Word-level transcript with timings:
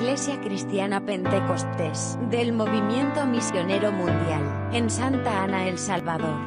Iglesia 0.00 0.40
Cristiana 0.40 1.04
Pentecostés, 1.04 2.18
del 2.30 2.54
Movimiento 2.54 3.26
Misionero 3.26 3.92
Mundial, 3.92 4.70
en 4.72 4.88
Santa 4.88 5.42
Ana, 5.42 5.68
El 5.68 5.76
Salvador. 5.76 6.38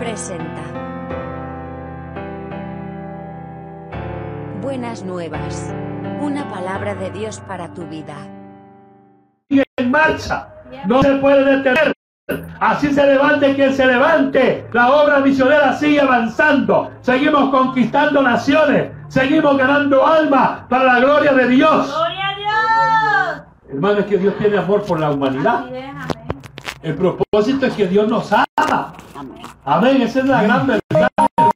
Presenta. 0.00 0.64
Buenas 4.60 5.04
nuevas. 5.04 5.72
Una 6.20 6.48
palabra 6.48 6.96
de 6.96 7.12
Dios 7.12 7.40
para 7.46 7.72
tu 7.72 7.86
vida. 7.86 8.16
en 9.48 9.90
marcha. 9.92 10.52
No 10.88 11.00
se 11.04 11.14
puede 11.18 11.56
detener. 11.56 11.92
Así 12.58 12.92
se 12.92 13.06
levante 13.06 13.54
quien 13.54 13.72
se 13.72 13.86
levante. 13.86 14.66
La 14.72 14.92
obra 14.92 15.20
misionera 15.20 15.72
sigue 15.74 16.00
avanzando. 16.00 16.90
Seguimos 17.00 17.50
conquistando 17.50 18.22
naciones. 18.22 18.97
Seguimos 19.08 19.56
ganando 19.56 20.06
almas 20.06 20.60
para 20.68 20.84
la 20.84 21.00
gloria 21.00 21.32
de 21.32 21.48
Dios. 21.48 21.86
¡Gloria 21.86 22.28
a 22.28 22.34
Dios! 22.36 23.46
Hermano, 23.70 24.00
es 24.00 24.06
que 24.06 24.18
Dios 24.18 24.34
tiene 24.38 24.58
amor 24.58 24.82
por 24.82 25.00
la 25.00 25.10
humanidad. 25.10 25.64
Amén. 25.66 25.96
El 26.82 26.94
propósito 26.94 27.66
es 27.66 27.74
que 27.74 27.86
Dios 27.86 28.06
nos 28.06 28.30
ama. 28.32 28.92
Amén. 29.64 30.02
Esa 30.02 30.20
es 30.20 30.26
la 30.26 30.42
gran 30.42 30.66
verdad, 30.66 30.80
hermano. 30.92 31.50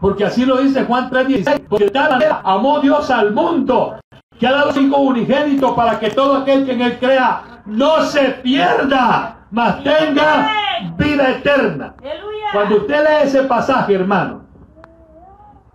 Porque 0.00 0.24
así 0.24 0.46
lo 0.46 0.58
dice 0.58 0.84
Juan 0.84 1.10
3:16. 1.10 1.62
Porque 1.68 1.84
de 1.84 1.90
tal 1.90 2.10
manera 2.10 2.40
amó 2.44 2.80
Dios 2.80 3.10
al 3.10 3.32
mundo 3.32 3.98
que 4.38 4.46
ha 4.46 4.52
dado 4.52 4.72
su 4.72 4.80
Hijo 4.80 4.98
unigénito 4.98 5.74
para 5.74 5.98
que 5.98 6.10
todo 6.10 6.36
aquel 6.38 6.64
que 6.64 6.72
en 6.72 6.82
él 6.82 6.98
crea 6.98 7.62
no 7.66 8.02
se 8.02 8.30
pierda, 8.42 9.36
mas 9.50 9.82
tenga 9.82 10.52
vida 10.96 11.30
eterna. 11.30 11.94
Cuando 12.52 12.76
usted 12.76 13.02
lee 13.02 13.26
ese 13.26 13.42
pasaje, 13.44 13.94
hermano, 13.94 14.41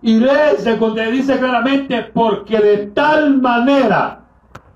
y 0.02 0.20
lee 0.20 0.54
ese 0.56 0.76
donde 0.76 1.10
dice 1.10 1.38
claramente, 1.38 2.02
porque 2.14 2.58
de 2.58 2.76
tal 2.88 3.40
manera, 3.40 4.20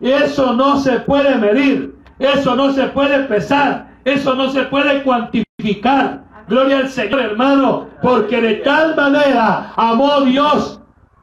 eso 0.01 0.53
no 0.55 0.79
se 0.79 1.01
puede 1.01 1.37
medir, 1.37 1.97
eso 2.19 2.57
no 2.57 2.73
se 2.73 2.85
puede 2.89 3.25
pesar, 3.25 3.93
eso 4.05 4.35
no 4.35 4.51
se 4.51 4.63
puede 4.65 5.03
cuantificar. 5.03 6.23
Gloria 6.49 6.79
al 6.79 6.89
Señor, 6.89 7.21
hermano, 7.21 7.87
porque 8.03 8.41
de 8.41 8.55
tal 8.57 8.97
manera 8.97 9.73
amó 9.77 10.23
Dios 10.23 10.81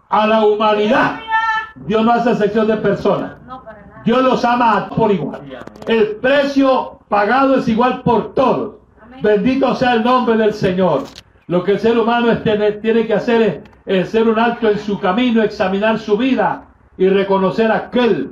a 0.10 0.28
la 0.28 0.46
humanidad. 0.46 1.20
Dios 1.76 2.04
no 2.04 2.12
hace 2.12 2.36
sección 2.36 2.68
de 2.68 2.78
personas. 2.78 3.34
Dios 4.06 4.24
los 4.24 4.44
ama 4.46 4.90
por 4.90 5.12
igual. 5.12 5.42
El 5.88 6.16
precio 6.18 7.00
pagado 7.10 7.58
es 7.58 7.68
igual 7.68 8.02
por 8.02 8.34
todos. 8.34 8.76
Bendito 9.22 9.76
sea 9.76 9.94
el 9.94 10.04
nombre 10.04 10.38
del 10.38 10.54
Señor. 10.54 11.04
Lo 11.50 11.64
que 11.64 11.72
el 11.74 11.80
ser 11.80 11.98
humano 11.98 12.32
es 12.32 12.44
tener- 12.44 12.80
tiene 12.80 13.06
que 13.08 13.14
hacer 13.16 13.42
es, 13.42 13.60
es 13.86 14.08
hacer 14.08 14.28
un 14.30 14.38
alto 14.40 14.70
en 14.70 14.78
su 14.78 15.00
camino, 15.00 15.42
examinar 15.42 15.98
su 16.00 16.16
vida 16.16 16.66
y 16.98 17.10
reconocer 17.10 17.72
a 17.72 17.76
aquel 17.78 18.32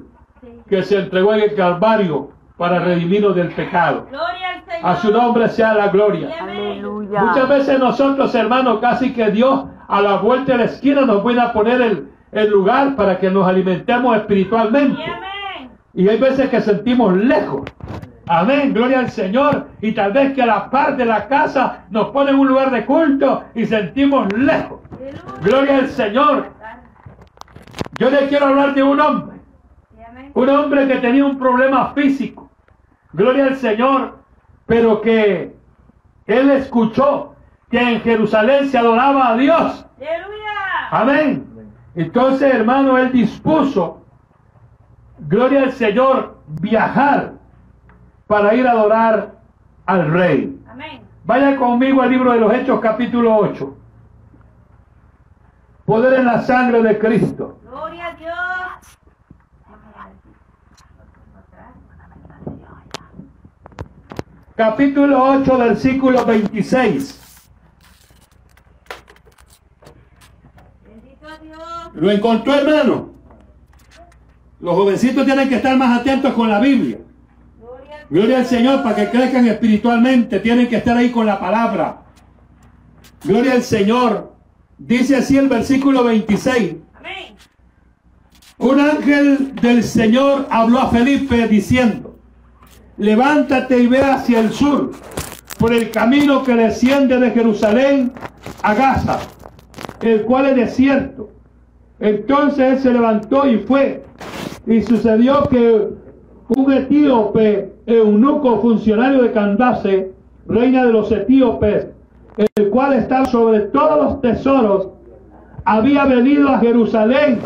que 0.69 0.83
se 0.83 0.99
entregó 0.99 1.33
en 1.33 1.41
el 1.41 1.55
Calvario 1.55 2.29
para 2.57 2.79
redimirnos 2.79 3.35
del 3.35 3.49
pecado. 3.49 4.05
Gloria 4.09 4.49
al 4.55 4.65
Señor. 4.65 4.89
A 4.91 4.95
su 4.97 5.11
nombre 5.11 5.49
sea 5.49 5.73
la 5.73 5.87
gloria. 5.89 6.29
Muchas 7.25 7.49
veces 7.49 7.79
nosotros, 7.79 8.33
hermanos, 8.35 8.79
casi 8.79 9.13
que 9.13 9.31
Dios 9.31 9.65
a 9.87 10.01
la 10.01 10.17
vuelta 10.17 10.51
de 10.53 10.57
la 10.59 10.63
esquina 10.65 11.01
nos 11.01 11.23
viene 11.25 11.41
a 11.41 11.53
poner 11.53 11.81
el, 11.81 12.07
el 12.31 12.49
lugar 12.51 12.95
para 12.95 13.17
que 13.19 13.31
nos 13.31 13.47
alimentemos 13.47 14.15
espiritualmente. 14.15 15.01
Y 15.95 16.07
hay 16.07 16.17
veces 16.19 16.49
que 16.49 16.61
sentimos 16.61 17.15
lejos. 17.17 17.61
Amén, 18.27 18.73
gloria 18.73 18.99
al 18.99 19.09
Señor. 19.09 19.67
Y 19.81 19.93
tal 19.93 20.11
vez 20.11 20.33
que 20.33 20.41
a 20.41 20.45
la 20.45 20.69
par 20.69 20.97
de 20.97 21.05
la 21.05 21.27
casa 21.27 21.85
nos 21.89 22.09
ponen 22.09 22.35
un 22.35 22.47
lugar 22.47 22.71
de 22.71 22.85
culto 22.85 23.45
y 23.55 23.65
sentimos 23.65 24.31
lejos. 24.33 24.81
Gloria 25.41 25.77
al 25.77 25.89
Señor. 25.89 26.51
Yo 27.97 28.09
le 28.09 28.27
quiero 28.27 28.47
hablar 28.47 28.73
de 28.73 28.83
un 28.83 28.99
hombre. 28.99 29.37
Un 30.33 30.49
hombre 30.49 30.87
que 30.87 30.97
tenía 30.97 31.25
un 31.25 31.37
problema 31.37 31.93
físico. 31.93 32.49
Gloria 33.13 33.45
al 33.45 33.55
Señor. 33.55 34.19
Pero 34.65 35.01
que 35.01 35.55
él 36.25 36.51
escuchó 36.51 37.35
que 37.71 37.79
en 37.79 38.01
Jerusalén 38.01 38.67
se 38.67 38.77
adoraba 38.77 39.29
a 39.29 39.37
Dios. 39.37 39.85
Amén. 40.91 41.45
Entonces, 41.95 42.53
hermano, 42.53 42.97
él 42.97 43.11
dispuso, 43.11 44.05
gloria 45.17 45.63
al 45.63 45.71
Señor, 45.71 46.37
viajar 46.47 47.36
para 48.27 48.53
ir 48.53 48.67
a 48.67 48.71
adorar 48.71 49.35
al 49.85 50.11
rey. 50.11 50.59
Amén. 50.69 51.01
Vaya 51.23 51.55
conmigo 51.55 52.01
al 52.01 52.11
libro 52.11 52.31
de 52.33 52.39
los 52.39 52.53
Hechos, 52.53 52.79
capítulo 52.81 53.35
8. 53.35 53.77
Poder 55.85 56.19
en 56.19 56.25
la 56.25 56.41
sangre 56.41 56.83
de 56.83 56.99
Cristo. 56.99 57.59
Gloria 57.63 58.07
a 58.07 58.13
Dios. 58.15 58.97
Capítulo 64.55 65.23
8, 65.23 65.57
versículo 65.59 66.25
26. 66.25 67.49
Bendito 70.83 71.27
Dios. 71.41 71.59
¿Lo 71.93 72.11
encontró, 72.11 72.55
hermano? 72.55 73.11
Los 74.59 74.75
jovencitos 74.75 75.25
tienen 75.25 75.47
que 75.47 75.55
estar 75.57 75.77
más 75.77 76.01
atentos 76.01 76.33
con 76.33 76.49
la 76.49 76.59
Biblia. 76.59 76.97
Gloria 78.09 78.37
al 78.37 78.45
Señor 78.45 78.83
para 78.83 78.95
que 78.95 79.09
crezcan 79.09 79.47
espiritualmente. 79.47 80.39
Tienen 80.39 80.67
que 80.67 80.77
estar 80.77 80.95
ahí 80.95 81.09
con 81.09 81.25
la 81.25 81.39
palabra. 81.39 82.03
Gloria 83.23 83.53
al 83.53 83.63
Señor. 83.63 84.33
Dice 84.77 85.17
así 85.17 85.37
el 85.37 85.49
versículo 85.49 86.03
26. 86.03 86.75
Amén. 86.93 87.35
Un 88.59 88.79
ángel 88.79 89.55
del 89.55 89.83
Señor 89.83 90.47
habló 90.49 90.79
a 90.79 90.89
Felipe 90.89 91.47
diciendo, 91.47 92.19
levántate 92.97 93.79
y 93.79 93.87
ve 93.87 94.01
hacia 94.01 94.39
el 94.39 94.51
sur, 94.51 94.91
por 95.59 95.73
el 95.73 95.91
camino 95.91 96.43
que 96.43 96.55
desciende 96.55 97.19
de 97.19 97.31
Jerusalén 97.31 98.13
a 98.61 98.73
Gaza, 98.73 99.19
el 100.01 100.23
cual 100.23 100.47
es 100.47 100.55
desierto. 100.55 101.31
Entonces 101.99 102.73
él 102.73 102.79
se 102.79 102.93
levantó 102.93 103.47
y 103.47 103.59
fue. 103.59 104.03
Y 104.65 104.81
sucedió 104.81 105.47
que 105.49 105.87
un 106.49 106.71
etíope, 106.71 107.73
eunuco 107.85 108.61
funcionario 108.61 109.23
de 109.23 109.31
Candace, 109.31 110.11
reina 110.47 110.85
de 110.85 110.93
los 110.93 111.11
etíopes, 111.11 111.87
el 112.55 112.69
cual 112.69 112.93
estaba 112.93 113.25
sobre 113.25 113.61
todos 113.61 114.03
los 114.03 114.21
tesoros, 114.21 114.89
había 115.65 116.05
venido 116.05 116.49
a 116.49 116.59
Jerusalén 116.59 117.39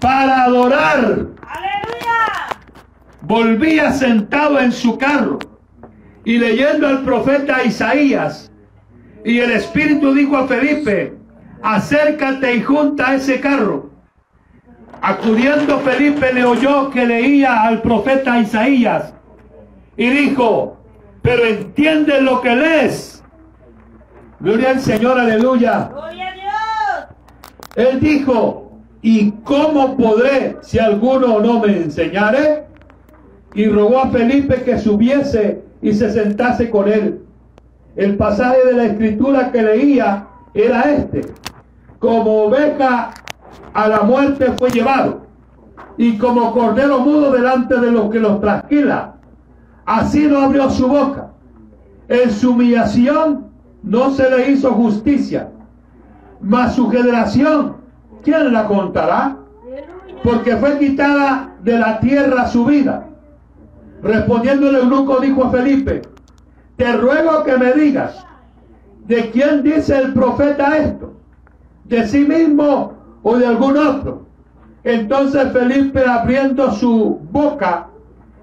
para 0.00 0.44
adorar. 0.44 0.98
Aleluya. 1.00 2.58
Volvía 3.22 3.90
sentado 3.90 4.60
en 4.60 4.70
su 4.70 4.96
carro 4.98 5.38
y 6.24 6.38
leyendo 6.38 6.86
al 6.86 7.02
profeta 7.02 7.64
Isaías. 7.64 8.52
Y 9.24 9.38
el 9.38 9.50
Espíritu 9.52 10.12
dijo 10.14 10.36
a 10.36 10.46
Felipe, 10.46 11.14
acércate 11.62 12.56
y 12.56 12.62
junta 12.62 13.14
ese 13.14 13.40
carro. 13.40 13.93
Acudiendo 15.06 15.80
Felipe 15.80 16.32
le 16.32 16.46
oyó 16.46 16.88
que 16.88 17.04
leía 17.04 17.64
al 17.64 17.82
profeta 17.82 18.40
Isaías 18.40 19.12
y 19.98 20.08
dijo, 20.08 20.78
pero 21.20 21.44
entiendes 21.44 22.22
lo 22.22 22.40
que 22.40 22.56
lees. 22.56 23.22
Gloria 24.40 24.70
al 24.70 24.80
Señor, 24.80 25.20
aleluya. 25.20 25.90
Gloria 25.92 26.28
a 26.28 26.32
Dios. 26.32 27.16
Él 27.76 28.00
dijo, 28.00 28.72
¿y 29.02 29.32
cómo 29.42 29.94
podré 29.94 30.56
si 30.62 30.78
alguno 30.78 31.38
no 31.38 31.60
me 31.60 31.76
enseñare? 31.76 32.64
Y 33.52 33.66
rogó 33.66 33.98
a 33.98 34.08
Felipe 34.08 34.62
que 34.62 34.78
subiese 34.78 35.62
y 35.82 35.92
se 35.92 36.10
sentase 36.14 36.70
con 36.70 36.88
él. 36.90 37.20
El 37.94 38.16
pasaje 38.16 38.64
de 38.68 38.72
la 38.72 38.84
escritura 38.86 39.52
que 39.52 39.62
leía 39.62 40.28
era 40.54 40.80
este. 40.94 41.26
Como 41.98 42.44
oveja 42.44 43.12
a 43.74 43.88
la 43.88 44.02
muerte 44.02 44.52
fue 44.56 44.70
llevado, 44.70 45.26
y 45.98 46.16
como 46.16 46.52
cordero 46.52 47.00
mudo 47.00 47.32
delante 47.32 47.78
de 47.78 47.90
los 47.90 48.08
que 48.10 48.20
los 48.20 48.40
trasquila. 48.40 49.14
Así 49.84 50.26
no 50.26 50.38
abrió 50.38 50.70
su 50.70 50.88
boca. 50.88 51.30
En 52.08 52.30
su 52.30 52.52
humillación 52.52 53.48
no 53.82 54.10
se 54.10 54.30
le 54.30 54.50
hizo 54.52 54.72
justicia. 54.72 55.50
Mas 56.40 56.74
su 56.74 56.88
generación, 56.88 57.76
¿quién 58.22 58.52
la 58.52 58.66
contará? 58.66 59.36
Porque 60.22 60.56
fue 60.56 60.78
quitada 60.78 61.54
de 61.62 61.78
la 61.78 61.98
tierra 62.00 62.46
su 62.46 62.64
vida. 62.64 63.08
Respondiendo 64.02 64.68
el 64.68 64.76
eunuco 64.76 65.18
dijo 65.18 65.44
a 65.44 65.50
Felipe, 65.50 66.02
te 66.76 66.92
ruego 66.92 67.42
que 67.42 67.56
me 67.56 67.72
digas, 67.72 68.24
¿de 69.06 69.30
quién 69.30 69.62
dice 69.62 69.96
el 69.98 70.12
profeta 70.12 70.76
esto? 70.76 71.14
¿De 71.84 72.06
sí 72.06 72.24
mismo 72.24 72.93
o 73.24 73.36
de 73.36 73.46
algún 73.46 73.76
otro? 73.76 74.26
Entonces 74.84 75.50
Felipe 75.52 76.04
abriendo 76.06 76.70
su 76.70 77.18
boca 77.32 77.88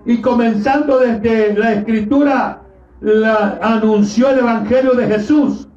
y 0.05 0.17
comenzando 0.17 0.99
desde 0.99 1.53
la 1.53 1.73
escritura, 1.73 2.61
la- 2.99 3.57
anunció 3.61 4.29
el 4.29 4.39
Evangelio 4.39 4.93
de 4.95 5.07
Jesús. 5.07 5.67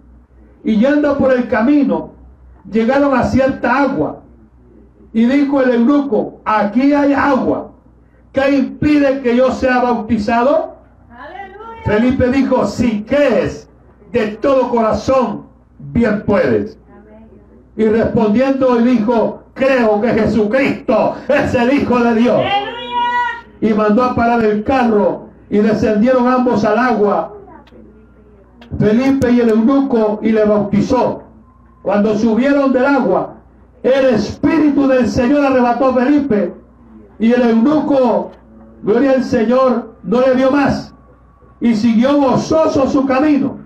Y 0.64 0.76
yendo 0.78 1.16
por 1.18 1.32
el 1.32 1.46
camino, 1.48 2.12
llegaron 2.70 3.14
a 3.14 3.22
cierta 3.24 3.82
agua 3.82 4.20
Y 5.12 5.26
dijo 5.26 5.60
el 5.62 5.70
eunuco, 5.74 6.40
aquí 6.44 6.92
hay 6.92 7.12
agua. 7.12 7.70
¿Qué 8.32 8.56
impide 8.56 9.20
que 9.20 9.36
yo 9.36 9.52
sea 9.52 9.80
bautizado? 9.80 10.74
Aleluya. 11.08 11.82
Felipe 11.84 12.28
dijo, 12.30 12.66
si 12.66 13.04
quieres 13.04 13.68
de 14.10 14.28
todo 14.38 14.70
corazón, 14.70 15.46
bien 15.78 16.24
puedes. 16.26 16.76
Y 17.76 17.86
respondiendo 17.86 18.80
y 18.80 18.84
dijo, 18.84 19.42
creo 19.54 20.00
que 20.00 20.08
Jesucristo 20.08 21.16
es 21.28 21.54
el 21.54 21.72
Hijo 21.72 21.98
de 21.98 22.14
Dios. 22.14 22.40
Y 23.60 23.72
mandó 23.72 24.04
a 24.04 24.14
parar 24.14 24.44
el 24.44 24.62
carro 24.64 25.28
y 25.50 25.58
descendieron 25.58 26.28
ambos 26.28 26.64
al 26.64 26.78
agua. 26.78 27.32
Felipe 28.78 29.30
y 29.30 29.40
el 29.40 29.50
eunuco 29.50 30.20
y 30.22 30.32
le 30.32 30.44
bautizó. 30.44 31.22
Cuando 31.82 32.16
subieron 32.16 32.72
del 32.72 32.86
agua, 32.86 33.34
el 33.82 34.06
Espíritu 34.06 34.86
del 34.86 35.08
Señor 35.08 35.44
arrebató 35.44 35.86
a 35.86 35.94
Felipe 35.94 36.54
y 37.18 37.32
el 37.32 37.42
eunuco, 37.42 38.32
gloria 38.82 39.12
al 39.12 39.24
Señor, 39.24 39.94
no 40.02 40.20
le 40.20 40.34
dio 40.34 40.50
más 40.50 40.94
y 41.60 41.74
siguió 41.74 42.16
gozoso 42.16 42.88
su 42.88 43.06
camino. 43.06 43.58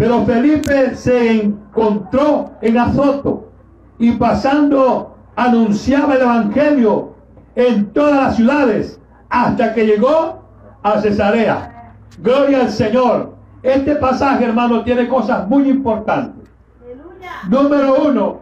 Pero 0.00 0.24
Felipe 0.24 0.96
se 0.96 1.42
encontró 1.42 2.52
en 2.62 2.78
Azoto 2.78 3.50
y 3.98 4.12
pasando 4.12 5.14
anunciaba 5.36 6.14
el 6.14 6.22
Evangelio 6.22 7.12
en 7.54 7.92
todas 7.92 8.16
las 8.16 8.36
ciudades 8.36 8.98
hasta 9.28 9.74
que 9.74 9.84
llegó 9.84 10.42
a 10.82 11.02
Cesarea. 11.02 11.92
Gloria 12.18 12.62
al 12.62 12.70
Señor. 12.70 13.34
Este 13.62 13.94
pasaje, 13.96 14.46
hermano, 14.46 14.82
tiene 14.84 15.06
cosas 15.06 15.46
muy 15.46 15.68
importantes. 15.68 16.48
Aleluya. 16.82 17.32
Número 17.50 18.02
uno, 18.02 18.40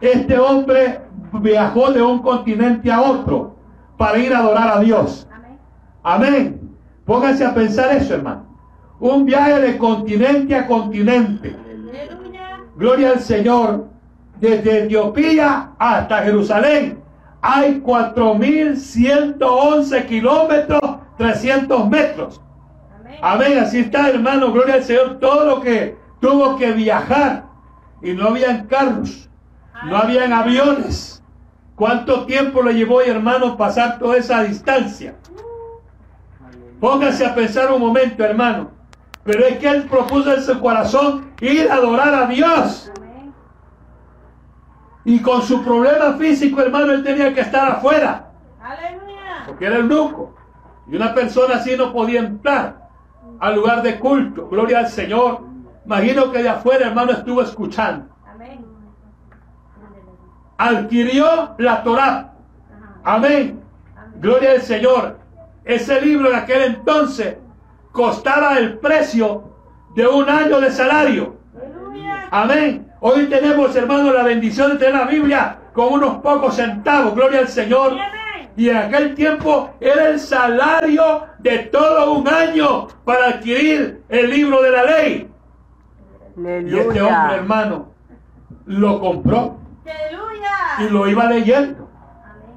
este 0.00 0.38
hombre 0.38 1.00
viajó 1.32 1.90
de 1.90 2.00
un 2.00 2.20
continente 2.20 2.92
a 2.92 3.02
otro 3.02 3.56
para 3.96 4.18
ir 4.18 4.32
a 4.32 4.38
adorar 4.38 4.78
a 4.78 4.80
Dios. 4.82 5.26
Amén. 5.34 5.58
Amén. 6.04 6.70
Pónganse 7.04 7.44
a 7.44 7.52
pensar 7.52 7.90
eso, 7.96 8.14
hermano. 8.14 8.45
Un 8.98 9.26
viaje 9.26 9.60
de 9.60 9.76
continente 9.76 10.54
a 10.54 10.66
continente. 10.66 11.54
Gloria 12.76 13.10
al 13.10 13.20
Señor. 13.20 13.88
Desde 14.40 14.84
Etiopía 14.84 15.72
hasta 15.78 16.22
Jerusalén 16.22 17.02
hay 17.40 17.80
4.111 17.80 20.06
kilómetros, 20.06 20.80
300 21.16 21.88
metros. 21.88 22.40
Amén. 23.00 23.18
Amén, 23.22 23.58
así 23.58 23.78
está, 23.80 24.10
hermano. 24.10 24.52
Gloria 24.52 24.74
al 24.74 24.84
Señor. 24.84 25.18
Todo 25.18 25.46
lo 25.46 25.62
que 25.62 25.96
tuvo 26.20 26.56
que 26.56 26.72
viajar. 26.72 27.46
Y 28.02 28.12
no 28.12 28.28
habían 28.28 28.66
carros, 28.66 29.30
no 29.86 29.96
habían 29.96 30.34
aviones. 30.34 31.22
¿Cuánto 31.74 32.26
tiempo 32.26 32.62
le 32.62 32.74
llevó, 32.74 33.00
hermano, 33.00 33.56
pasar 33.56 33.98
toda 33.98 34.18
esa 34.18 34.42
distancia? 34.42 35.14
Póngase 36.80 37.24
a 37.24 37.34
pensar 37.34 37.72
un 37.72 37.80
momento, 37.80 38.22
hermano. 38.22 38.75
Pero 39.26 39.44
es 39.44 39.58
que 39.58 39.68
él 39.68 39.82
propuso 39.88 40.32
en 40.32 40.42
su 40.42 40.60
corazón 40.60 41.32
ir 41.40 41.68
a 41.68 41.74
adorar 41.74 42.14
a 42.14 42.26
Dios. 42.28 42.92
Amén. 42.96 43.34
Y 45.04 45.20
con 45.20 45.42
su 45.42 45.64
problema 45.64 46.12
físico, 46.12 46.60
hermano, 46.60 46.92
él 46.92 47.02
tenía 47.02 47.34
que 47.34 47.40
estar 47.40 47.68
afuera. 47.68 48.30
Aleluya. 48.62 49.42
Porque 49.46 49.66
era 49.66 49.78
eunuco. 49.78 50.32
Y 50.88 50.94
una 50.94 51.12
persona 51.12 51.56
así 51.56 51.76
no 51.76 51.92
podía 51.92 52.20
entrar 52.20 52.88
al 53.40 53.56
lugar 53.56 53.82
de 53.82 53.98
culto. 53.98 54.48
Gloria 54.48 54.78
al 54.78 54.88
Señor. 54.88 55.40
Imagino 55.84 56.30
que 56.30 56.42
de 56.44 56.48
afuera, 56.48 56.86
hermano, 56.86 57.10
estuvo 57.10 57.42
escuchando. 57.42 58.06
Amén. 58.32 58.64
Adquirió 60.56 61.56
la 61.58 61.82
Torá. 61.82 62.32
Amén. 63.02 63.60
Gloria 64.20 64.52
al 64.52 64.62
Señor. 64.62 65.18
Ese 65.64 66.00
libro 66.00 66.30
en 66.30 66.36
aquel 66.36 66.62
entonces 66.62 67.38
costaba 67.96 68.58
el 68.58 68.78
precio 68.78 69.42
de 69.94 70.06
un 70.06 70.28
año 70.28 70.60
de 70.60 70.70
salario. 70.70 71.34
Amén. 72.30 72.86
Hoy 73.00 73.26
tenemos, 73.26 73.74
hermano, 73.74 74.12
la 74.12 74.22
bendición 74.22 74.72
de 74.72 74.76
tener 74.76 74.94
la 74.94 75.06
Biblia 75.06 75.58
con 75.72 75.94
unos 75.94 76.18
pocos 76.18 76.56
centavos. 76.56 77.14
Gloria 77.14 77.40
al 77.40 77.48
Señor. 77.48 77.96
Y 78.54 78.68
en 78.68 78.76
aquel 78.76 79.14
tiempo 79.14 79.70
era 79.80 80.10
el 80.10 80.20
salario 80.20 81.24
de 81.38 81.58
todo 81.58 82.12
un 82.12 82.28
año 82.28 82.86
para 83.04 83.28
adquirir 83.28 84.02
el 84.10 84.30
libro 84.30 84.62
de 84.62 84.70
la 84.70 84.84
ley. 84.84 85.30
Y 86.36 86.78
este 86.78 87.00
hombre, 87.00 87.36
hermano, 87.36 87.88
lo 88.66 89.00
compró 89.00 89.58
y 90.78 90.90
lo 90.90 91.08
iba 91.08 91.24
leyendo. 91.30 91.88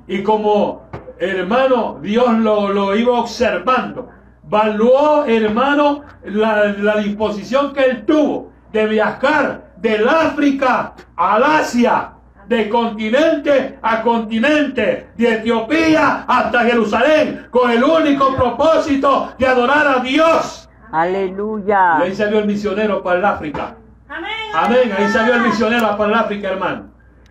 Y 0.06 0.22
como, 0.22 0.90
hermano, 1.18 2.00
Dios 2.02 2.30
lo, 2.40 2.70
lo 2.70 2.96
iba 2.96 3.20
observando, 3.20 4.10
valuó, 4.50 5.26
hermano, 5.26 6.04
la, 6.26 6.66
la 6.66 6.98
disposición 6.98 7.74
que 7.74 7.84
él 7.86 8.06
tuvo 8.06 8.52
de 8.72 8.86
viajar 8.88 9.72
del 9.78 10.08
África 10.08 10.94
al 11.16 11.44
Asia, 11.44 12.12
de 12.48 12.68
continente 12.68 13.78
a 13.82 14.02
continente, 14.02 15.12
de 15.16 15.34
Etiopía 15.36 16.26
hasta 16.28 16.64
Jerusalén, 16.64 17.48
con 17.52 17.70
el 17.70 17.84
único 17.84 18.36
propósito 18.36 19.34
de 19.38 19.48
adorar 19.48 19.88
a 19.88 20.00
Dios. 20.00 20.68
Y 20.92 20.96
Aleluya. 20.96 21.98
ahí 21.98 22.16
salió 22.16 22.40
el 22.40 22.48
misionero 22.48 23.04
para 23.04 23.20
el 23.20 23.26
África. 23.26 23.76
Amén. 24.08 24.32
Amén. 24.56 24.92
Ahí 24.98 25.08
salió 25.10 25.36
el 25.36 25.42
misionero 25.42 25.96
para 25.96 26.12
el 26.12 26.20
África, 26.20 26.50
hermano. 26.50 26.86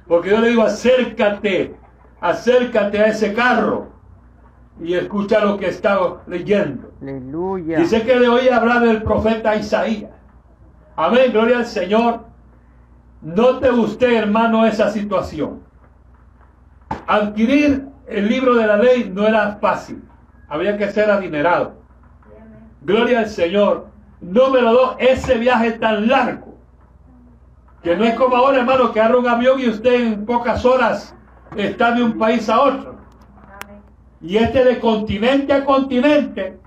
Porque 0.06 0.31
yo 0.31 0.41
le 0.41 0.50
digo, 0.50 0.62
acércate, 0.62 1.75
acércate 2.21 3.00
a 3.00 3.06
ese 3.09 3.35
carro 3.35 3.88
y 4.81 4.94
escucha 4.94 5.41
lo 5.44 5.56
que 5.59 5.69
está 5.69 5.99
leyendo. 6.29 6.88
Aleluya. 7.00 7.79
Dice 7.79 8.03
que 8.03 8.19
le 8.19 8.29
oí 8.29 8.49
hablar 8.49 8.81
del 8.81 9.03
profeta 9.03 9.55
Isaías. 9.56 10.11
Amén, 10.97 11.33
gloria 11.33 11.59
al 11.59 11.67
Señor. 11.67 12.25
Note 13.23 13.71
usted, 13.71 14.15
hermano, 14.15 14.67
esa 14.67 14.91
situación. 14.91 15.61
Adquirir 17.06 17.87
el 18.06 18.29
libro 18.29 18.55
de 18.56 18.67
la 18.67 18.77
ley 18.77 19.11
no 19.15 19.27
era 19.27 19.56
fácil. 19.61 20.03
Había 20.49 20.77
que 20.77 20.91
ser 20.91 21.11
adinerado. 21.11 21.75
Gloria 22.83 23.21
al 23.21 23.29
Señor. 23.29 23.89
Número 24.21 24.73
dos, 24.73 24.97
ese 24.99 25.39
viaje 25.39 25.73
tan 25.73 26.09
largo. 26.09 26.56
Que 27.83 27.97
no 27.97 28.05
es 28.05 28.15
como 28.15 28.35
ahora, 28.35 28.59
hermano, 28.59 28.93
que 28.93 29.00
agarra 29.00 29.19
un 29.19 29.29
avión 29.29 29.61
y 29.61 29.69
usted 29.69 29.95
en 29.95 30.27
pocas 30.27 30.64
horas 30.64 31.14
está 31.57 31.93
de 31.93 32.02
un 32.02 32.19
país 32.19 32.49
a 32.49 32.61
otro. 32.61 32.97
Y 34.21 34.37
este 34.37 34.64
de 34.64 34.81
continente 34.81 35.52
a 35.52 35.64
continente 35.64 36.59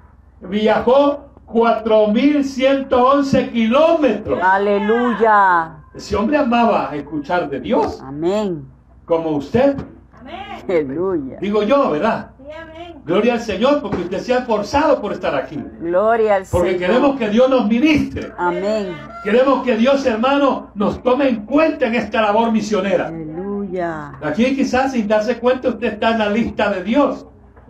viajó 0.42 1.26
4.111 1.48 3.52
kilómetros. 3.52 4.40
Aleluya. 4.42 5.78
Ese 5.94 6.16
hombre 6.16 6.38
amaba 6.38 6.90
escuchar 6.96 7.50
de 7.50 7.60
Dios, 7.60 8.00
Amén. 8.02 8.66
como 9.06 9.32
usted. 9.32 9.76
Amén. 10.20 10.36
Aleluya. 10.64 11.38
Digo 11.42 11.64
yo, 11.64 11.92
¿verdad? 11.92 12.32
Sí, 12.38 12.46
amén. 12.52 13.02
Gloria 13.06 13.34
al 13.34 13.42
Señor, 13.42 13.82
porque 13.82 13.98
usted 13.98 14.20
se 14.20 14.34
ha 14.34 14.40
esforzado 14.40 15.02
por 15.02 15.12
estar 15.12 15.36
aquí. 15.36 15.62
Gloria 15.82 16.36
al 16.36 16.46
Porque 16.50 16.74
Señor. 16.74 16.88
queremos 16.88 17.20
que 17.20 17.30
Dios 17.30 17.50
nos 17.50 17.68
ministre. 17.68 18.32
Amén. 18.38 18.96
Queremos 19.24 19.64
que 19.64 19.76
Dios, 19.76 20.06
hermano, 20.06 20.70
nos 20.76 21.02
tome 21.04 21.28
en 21.28 21.46
cuenta 21.46 21.88
en 21.88 21.96
esta 21.96 22.22
labor 22.22 22.52
misionera. 22.52 23.08
Aleluya. 23.08 24.14
Aquí 24.22 24.56
quizás 24.56 24.94
sin 24.94 25.08
darse 25.08 25.40
cuenta 25.40 25.70
usted 25.70 25.94
está 25.94 26.12
en 26.12 26.20
la 26.20 26.30
lista 26.30 26.70
de 26.72 26.84
Dios 26.84 27.26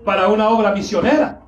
para 0.05 0.27
una 0.27 0.49
obra 0.49 0.71
misionera. 0.73 1.39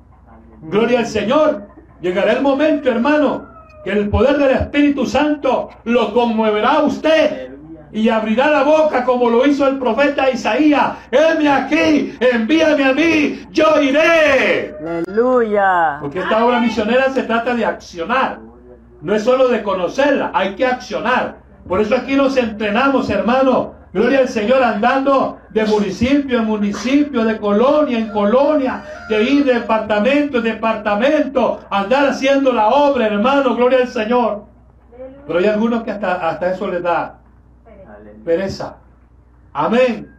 Gloria 0.64 1.00
al 1.00 1.06
Señor. 1.06 1.68
Llegará 2.00 2.32
el 2.32 2.42
momento, 2.42 2.90
hermano, 2.90 3.46
que 3.84 3.90
el 3.90 4.08
poder 4.08 4.36
del 4.38 4.50
Espíritu 4.50 5.06
Santo 5.06 5.70
lo 5.84 6.12
conmoverá 6.12 6.72
a 6.72 6.82
usted 6.82 7.50
y 7.92 8.08
abrirá 8.08 8.50
la 8.50 8.64
boca 8.64 9.04
como 9.04 9.30
lo 9.30 9.46
hizo 9.46 9.66
el 9.68 9.78
profeta 9.78 10.28
Isaías. 10.28 10.96
Heme 11.10 11.48
aquí, 11.48 12.14
envíame 12.20 12.84
a 12.84 12.92
mí, 12.92 13.44
yo 13.50 13.80
iré. 13.80 14.74
Aleluya. 14.80 15.98
Porque 16.00 16.18
esta 16.18 16.44
obra 16.44 16.60
misionera 16.60 17.08
se 17.10 17.22
trata 17.22 17.54
de 17.54 17.64
accionar. 17.64 18.40
No 19.00 19.14
es 19.14 19.22
solo 19.22 19.48
de 19.48 19.62
conocerla, 19.62 20.30
hay 20.34 20.56
que 20.56 20.66
accionar. 20.66 21.36
Por 21.68 21.80
eso 21.80 21.94
aquí 21.94 22.16
nos 22.16 22.36
entrenamos, 22.36 23.08
hermano. 23.10 23.74
Gloria 23.94 24.18
al 24.18 24.28
Señor 24.28 24.60
andando 24.60 25.38
de 25.50 25.64
municipio 25.66 26.40
en 26.40 26.46
municipio, 26.46 27.24
de 27.24 27.38
colonia 27.38 27.96
en 27.96 28.08
colonia, 28.08 28.82
de 29.08 29.22
ir 29.22 29.44
de 29.44 29.54
departamento 29.54 30.38
en 30.38 30.42
departamento, 30.42 31.60
andar 31.70 32.08
haciendo 32.08 32.52
la 32.52 32.70
obra, 32.70 33.06
hermano. 33.06 33.54
Gloria 33.54 33.78
al 33.82 33.86
Señor. 33.86 34.46
Pero 35.28 35.38
hay 35.38 35.46
algunos 35.46 35.84
que 35.84 35.92
hasta, 35.92 36.28
hasta 36.28 36.52
eso 36.52 36.66
les 36.66 36.82
da 36.82 37.20
pereza. 38.24 38.78
Amén. 39.52 40.12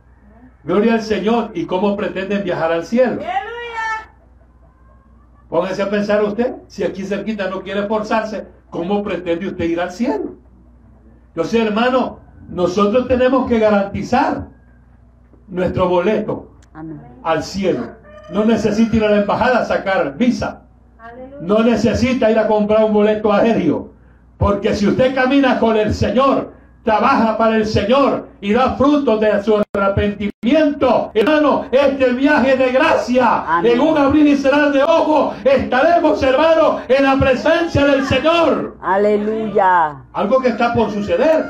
Gloria 0.63 0.93
al 0.93 1.01
Señor. 1.01 1.51
¿Y 1.53 1.65
cómo 1.65 1.97
pretenden 1.97 2.45
viajar 2.45 2.71
al 2.71 2.85
cielo? 2.85 3.21
Póngase 5.49 5.81
a 5.81 5.89
pensar 5.89 6.23
usted, 6.23 6.55
si 6.67 6.85
aquí 6.85 7.03
cerquita 7.03 7.49
no 7.49 7.61
quiere 7.61 7.81
esforzarse, 7.81 8.47
¿cómo 8.69 9.03
pretende 9.03 9.47
usted 9.47 9.65
ir 9.65 9.81
al 9.81 9.91
cielo? 9.91 10.35
Entonces, 11.27 11.65
hermano, 11.65 12.24
nosotros 12.49 13.07
tenemos 13.07 13.47
que 13.47 13.59
garantizar 13.59 14.47
nuestro 15.47 15.89
boleto 15.89 16.51
Amén. 16.73 17.01
al 17.23 17.43
cielo. 17.43 17.87
No 18.31 18.45
necesita 18.45 18.95
ir 18.95 19.03
a 19.03 19.09
la 19.09 19.17
embajada 19.21 19.59
a 19.59 19.65
sacar 19.65 20.17
visa. 20.17 20.61
No 21.41 21.63
necesita 21.63 22.31
ir 22.31 22.39
a 22.39 22.47
comprar 22.47 22.83
un 22.85 22.93
boleto 22.93 23.31
aéreo. 23.31 23.91
Porque 24.37 24.73
si 24.73 24.87
usted 24.87 25.13
camina 25.13 25.59
con 25.59 25.77
el 25.77 25.93
Señor, 25.93 26.51
trabaja 26.83 27.37
para 27.37 27.57
el 27.57 27.65
Señor 27.65 28.27
y 28.41 28.53
da 28.53 28.75
frutos 28.75 29.19
de 29.19 29.43
su 29.43 29.61
arrepentimiento, 29.73 31.11
hermano, 31.13 31.65
este 31.71 32.13
viaje 32.13 32.55
de 32.57 32.71
gracia, 32.71 33.43
Amén. 33.57 33.73
en 33.73 33.79
un 33.79 33.97
abrir 33.97 34.27
y 34.27 34.37
cerrar 34.37 34.71
de 34.71 34.83
ojos, 34.83 35.35
estaremos, 35.43 36.21
hermano, 36.21 36.79
en 36.87 37.03
la 37.03 37.17
presencia 37.17 37.85
del 37.85 38.05
Señor. 38.05 38.77
Aleluya. 38.81 40.03
Algo 40.13 40.39
que 40.39 40.49
está 40.49 40.73
por 40.73 40.91
suceder. 40.91 41.45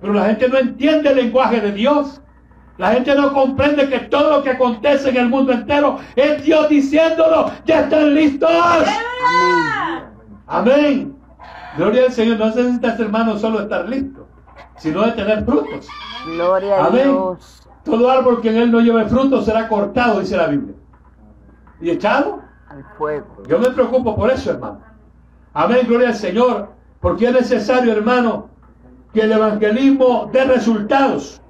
Pero 0.00 0.14
la 0.14 0.26
gente 0.26 0.48
no 0.48 0.58
entiende 0.58 1.10
el 1.10 1.16
lenguaje 1.16 1.60
de 1.60 1.72
Dios. 1.72 2.20
La 2.78 2.92
gente 2.92 3.14
no 3.14 3.32
comprende 3.34 3.88
que 3.88 3.98
todo 4.00 4.38
lo 4.38 4.42
que 4.42 4.50
acontece 4.50 5.10
en 5.10 5.16
el 5.18 5.28
mundo 5.28 5.52
entero 5.52 5.98
es 6.16 6.42
Dios 6.42 6.68
diciéndolo. 6.70 7.50
Ya 7.66 7.80
están 7.80 8.14
listos. 8.14 8.50
Amén. 8.50 10.04
Amén. 10.46 11.16
Gloria 11.76 12.06
al 12.06 12.12
Señor. 12.12 12.38
No 12.38 12.46
necesita 12.46 12.88
este 12.88 13.02
hermano 13.02 13.38
solo 13.38 13.60
estar 13.60 13.88
listo, 13.88 14.26
sino 14.76 15.02
de 15.02 15.12
tener 15.12 15.44
frutos. 15.44 15.86
Gloria 16.26 16.76
a 16.76 16.86
Amén. 16.86 17.04
Dios. 17.04 17.68
Todo 17.84 18.10
árbol 18.10 18.40
que 18.40 18.50
en 18.50 18.56
él 18.56 18.72
no 18.72 18.80
lleve 18.80 19.06
frutos 19.06 19.44
será 19.44 19.68
cortado, 19.68 20.20
dice 20.20 20.36
la 20.36 20.46
Biblia. 20.46 20.74
¿Y 21.80 21.90
echado? 21.90 22.40
Al 22.68 22.84
fuego. 22.96 23.42
Yo 23.48 23.58
me 23.58 23.70
preocupo 23.70 24.14
por 24.14 24.30
eso, 24.30 24.50
hermano. 24.50 24.80
Amén, 25.54 25.86
gloria 25.86 26.08
al 26.08 26.14
Señor. 26.14 26.68
Porque 27.00 27.26
es 27.26 27.32
necesario, 27.32 27.92
hermano, 27.92 28.49
que 29.12 29.20
el 29.20 29.32
evangelismo 29.32 30.30
dé 30.32 30.44
resultados. 30.44 31.40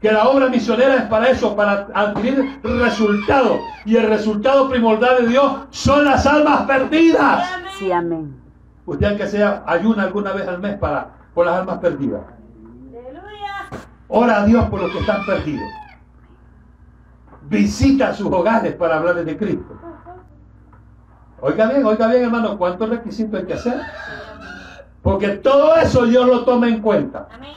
Que 0.00 0.12
la 0.12 0.28
obra 0.28 0.48
misionera 0.48 0.94
es 0.94 1.02
para 1.02 1.28
eso, 1.30 1.56
para 1.56 1.88
adquirir 1.92 2.60
resultados. 2.62 3.60
Y 3.84 3.96
el 3.96 4.08
resultado 4.08 4.68
primordial 4.68 5.22
de 5.22 5.28
Dios 5.28 5.52
son 5.70 6.04
las 6.04 6.24
almas 6.24 6.62
perdidas. 6.62 7.48
Sí, 7.78 7.90
amén. 7.90 8.40
Usted, 8.86 9.06
aunque 9.06 9.26
sea, 9.26 9.64
ayuna 9.66 10.04
alguna 10.04 10.32
vez 10.32 10.46
al 10.46 10.60
mes 10.60 10.76
para, 10.76 11.08
por 11.34 11.46
las 11.46 11.56
almas 11.56 11.78
perdidas. 11.78 12.22
Aleluya. 12.90 13.68
Ora 14.06 14.42
a 14.42 14.46
Dios 14.46 14.64
por 14.70 14.82
los 14.82 14.92
que 14.92 15.00
están 15.00 15.26
perdidos. 15.26 15.68
Visita 17.50 18.14
sus 18.14 18.28
hogares 18.28 18.74
para 18.76 18.98
hablarles 18.98 19.26
de 19.26 19.36
Cristo. 19.36 19.78
Oiga 21.40 21.66
bien, 21.66 21.84
oiga 21.84 22.08
bien, 22.08 22.24
hermano, 22.24 22.58
¿cuántos 22.58 22.88
requisitos 22.88 23.40
hay 23.40 23.46
que 23.46 23.54
hacer? 23.54 23.80
Porque 25.08 25.28
todo 25.28 25.74
eso 25.76 26.04
Dios 26.04 26.26
lo 26.26 26.44
toma 26.44 26.68
en 26.68 26.82
cuenta. 26.82 27.28
Amén. 27.32 27.56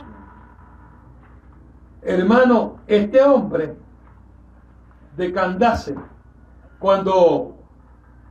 Hermano, 2.01 2.77
este 2.88 3.22
hombre 3.22 3.75
de 5.17 5.34
Candace, 5.34 5.96
cuando 6.79 7.58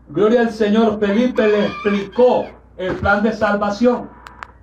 Gloria 0.08 0.40
al 0.40 0.50
Señor, 0.50 0.98
Felipe 0.98 1.46
le 1.46 1.66
explicó 1.66 2.46
el 2.78 2.94
plan 2.94 3.22
de 3.22 3.34
salvación, 3.34 4.08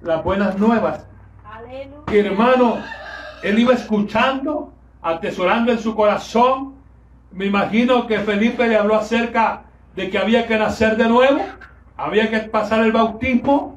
las 0.02 0.24
buenas 0.24 0.58
nuevas, 0.58 1.06
Aleluya. 1.46 2.28
hermano, 2.32 2.78
él 3.44 3.60
iba 3.60 3.76
escuchando, 3.76 4.74
atesorando 5.04 5.72
en 5.72 5.78
su 5.78 5.96
corazón. 5.96 6.74
Me 7.32 7.46
imagino 7.46 8.08
que 8.08 8.18
Felipe 8.22 8.68
le 8.68 8.76
habló 8.76 8.96
acerca 8.96 9.66
de 9.96 10.10
que 10.10 10.18
había 10.18 10.48
que 10.48 10.58
nacer 10.58 10.98
de 10.98 11.08
nuevo, 11.08 11.42
había 11.96 12.32
que 12.32 12.40
pasar 12.40 12.80
el 12.80 12.92
bautismo, 12.92 13.77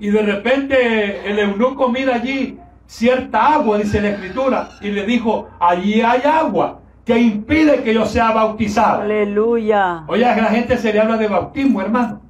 y 0.00 0.08
de 0.10 0.22
repente 0.22 1.30
el 1.30 1.38
eunuco 1.38 1.88
mira 1.88 2.16
allí 2.16 2.58
cierta 2.86 3.54
agua, 3.54 3.78
dice 3.78 4.00
la 4.00 4.08
escritura, 4.10 4.70
y 4.80 4.90
le 4.90 5.04
dijo, 5.04 5.48
allí 5.60 6.00
hay 6.00 6.22
agua 6.22 6.80
que 7.04 7.18
impide 7.18 7.82
que 7.82 7.94
yo 7.94 8.06
sea 8.06 8.32
bautizado. 8.32 9.02
Aleluya. 9.02 10.04
Oye, 10.08 10.24
a 10.24 10.34
la 10.34 10.48
gente 10.48 10.76
se 10.78 10.92
le 10.92 11.00
habla 11.00 11.16
de 11.16 11.28
bautismo, 11.28 11.80
hermano, 11.80 12.20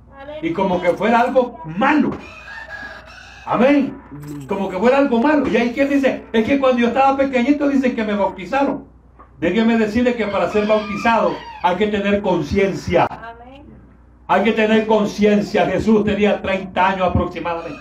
y 0.43 0.53
como 0.53 0.83
que 0.83 0.91
fuera 0.91 1.21
algo 1.21 1.61
malo. 1.65 2.11
Amén. 3.47 3.97
Como 4.47 4.69
que 4.69 4.77
fuera 4.77 4.99
algo 4.99 5.21
malo. 5.21 5.49
Y 5.49 5.57
hay 5.57 5.73
quien 5.73 5.89
dice, 5.89 6.25
es 6.33 6.45
que 6.45 6.59
cuando 6.59 6.81
yo 6.81 6.89
estaba 6.89 7.17
pequeñito 7.17 7.69
dicen 7.69 7.95
que 7.95 8.05
me 8.05 8.15
bautizaron. 8.15 8.85
Déjeme 9.39 9.79
decirle 9.79 10.15
que 10.15 10.27
para 10.27 10.51
ser 10.51 10.67
bautizado 10.67 11.33
hay 11.63 11.77
que 11.77 11.87
tener 11.87 12.21
conciencia. 12.21 13.09
Hay 14.31 14.45
que 14.45 14.53
tener 14.53 14.87
conciencia. 14.87 15.67
Jesús 15.67 16.05
tenía 16.05 16.41
30 16.41 16.89
años 16.89 17.09
aproximadamente. 17.09 17.81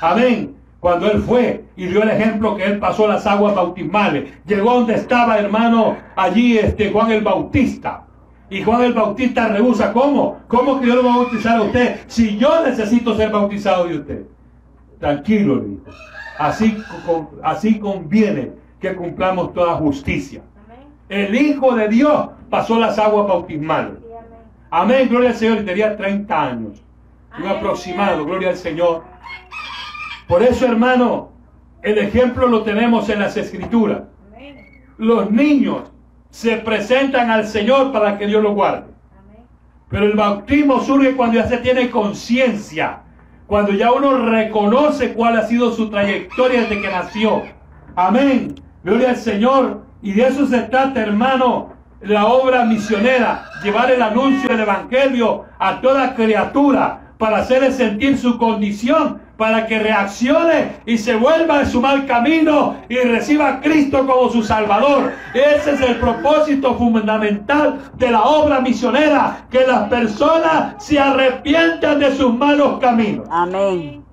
Amén. 0.00 0.56
Cuando 0.80 1.08
él 1.08 1.22
fue 1.22 1.64
y 1.76 1.86
dio 1.86 2.02
el 2.02 2.10
ejemplo 2.10 2.56
que 2.56 2.64
él 2.64 2.80
pasó 2.80 3.06
las 3.06 3.24
aguas 3.24 3.54
bautismales. 3.54 4.32
Llegó 4.46 4.74
donde 4.74 4.94
estaba, 4.94 5.38
hermano, 5.38 5.96
allí 6.16 6.58
este 6.58 6.90
Juan 6.90 7.12
el 7.12 7.22
Bautista. 7.22 8.02
Y 8.50 8.64
Juan 8.64 8.82
el 8.82 8.94
Bautista 8.94 9.46
rehúsa. 9.46 9.92
¿Cómo? 9.92 10.40
¿Cómo 10.48 10.80
que 10.80 10.88
yo 10.88 10.96
lo 10.96 11.02
voy 11.04 11.12
a 11.12 11.16
bautizar 11.18 11.58
a 11.58 11.62
usted 11.62 12.00
si 12.08 12.36
yo 12.36 12.64
necesito 12.66 13.14
ser 13.14 13.30
bautizado 13.30 13.86
de 13.86 13.98
usted? 13.98 14.22
Tranquilo, 14.98 15.54
le 15.54 15.68
dijo. 15.68 15.84
Así, 16.36 16.76
así 17.44 17.78
conviene 17.78 18.50
que 18.80 18.96
cumplamos 18.96 19.54
toda 19.54 19.76
justicia. 19.76 20.42
El 21.08 21.32
Hijo 21.32 21.76
de 21.76 21.86
Dios 21.86 22.30
pasó 22.50 22.76
las 22.76 22.98
aguas 22.98 23.28
bautismales. 23.28 24.09
Amén. 24.70 25.08
Gloria 25.08 25.30
al 25.30 25.36
Señor. 25.36 25.58
Y 25.58 25.64
tenía 25.64 25.96
30 25.96 26.42
años. 26.42 26.82
Un 27.38 27.46
aproximado, 27.46 28.24
gloria 28.24 28.50
al 28.50 28.56
Señor. 28.56 29.04
Por 30.26 30.42
eso, 30.42 30.66
hermano, 30.66 31.30
el 31.82 31.98
ejemplo 31.98 32.46
lo 32.46 32.62
tenemos 32.62 33.08
en 33.08 33.20
las 33.20 33.36
Escrituras. 33.36 34.02
Los 34.98 35.30
niños 35.30 35.90
se 36.30 36.56
presentan 36.58 37.30
al 37.30 37.46
Señor 37.46 37.92
para 37.92 38.18
que 38.18 38.26
Dios 38.26 38.42
los 38.42 38.54
guarde. 38.54 38.90
Pero 39.88 40.06
el 40.06 40.12
bautismo 40.14 40.80
surge 40.80 41.16
cuando 41.16 41.36
ya 41.36 41.48
se 41.48 41.58
tiene 41.58 41.90
conciencia, 41.90 43.00
cuando 43.46 43.72
ya 43.72 43.90
uno 43.90 44.28
reconoce 44.28 45.12
cuál 45.14 45.36
ha 45.36 45.46
sido 45.46 45.72
su 45.72 45.90
trayectoria 45.90 46.60
desde 46.62 46.80
que 46.80 46.88
nació. 46.88 47.42
Amén. 47.96 48.54
Gloria 48.84 49.10
al 49.10 49.16
Señor. 49.16 49.82
Y 50.02 50.12
de 50.12 50.28
eso 50.28 50.46
se 50.46 50.62
trata, 50.62 51.00
hermano, 51.00 51.72
la 52.02 52.26
obra 52.26 52.64
misionera, 52.64 53.44
llevar 53.62 53.90
el 53.90 54.02
anuncio 54.02 54.48
del 54.48 54.60
Evangelio 54.60 55.44
a 55.58 55.80
toda 55.80 56.14
criatura 56.14 57.12
para 57.18 57.38
hacerle 57.38 57.70
sentir 57.70 58.16
su 58.16 58.38
condición, 58.38 59.20
para 59.36 59.66
que 59.66 59.78
reaccione 59.78 60.80
y 60.86 60.98
se 60.98 61.16
vuelva 61.16 61.60
de 61.60 61.66
su 61.66 61.80
mal 61.80 62.06
camino 62.06 62.76
y 62.88 62.96
reciba 62.96 63.48
a 63.48 63.60
Cristo 63.60 64.06
como 64.06 64.28
su 64.30 64.42
Salvador. 64.42 65.12
Ese 65.34 65.72
es 65.72 65.80
el 65.80 65.96
propósito 65.96 66.74
fundamental 66.74 67.90
de 67.96 68.10
la 68.10 68.22
obra 68.22 68.60
misionera, 68.60 69.46
que 69.50 69.66
las 69.66 69.88
personas 69.88 70.82
se 70.82 70.98
arrepientan 70.98 71.98
de 71.98 72.14
sus 72.16 72.34
malos 72.34 72.78
caminos. 72.80 73.26
Amén. 73.30 74.04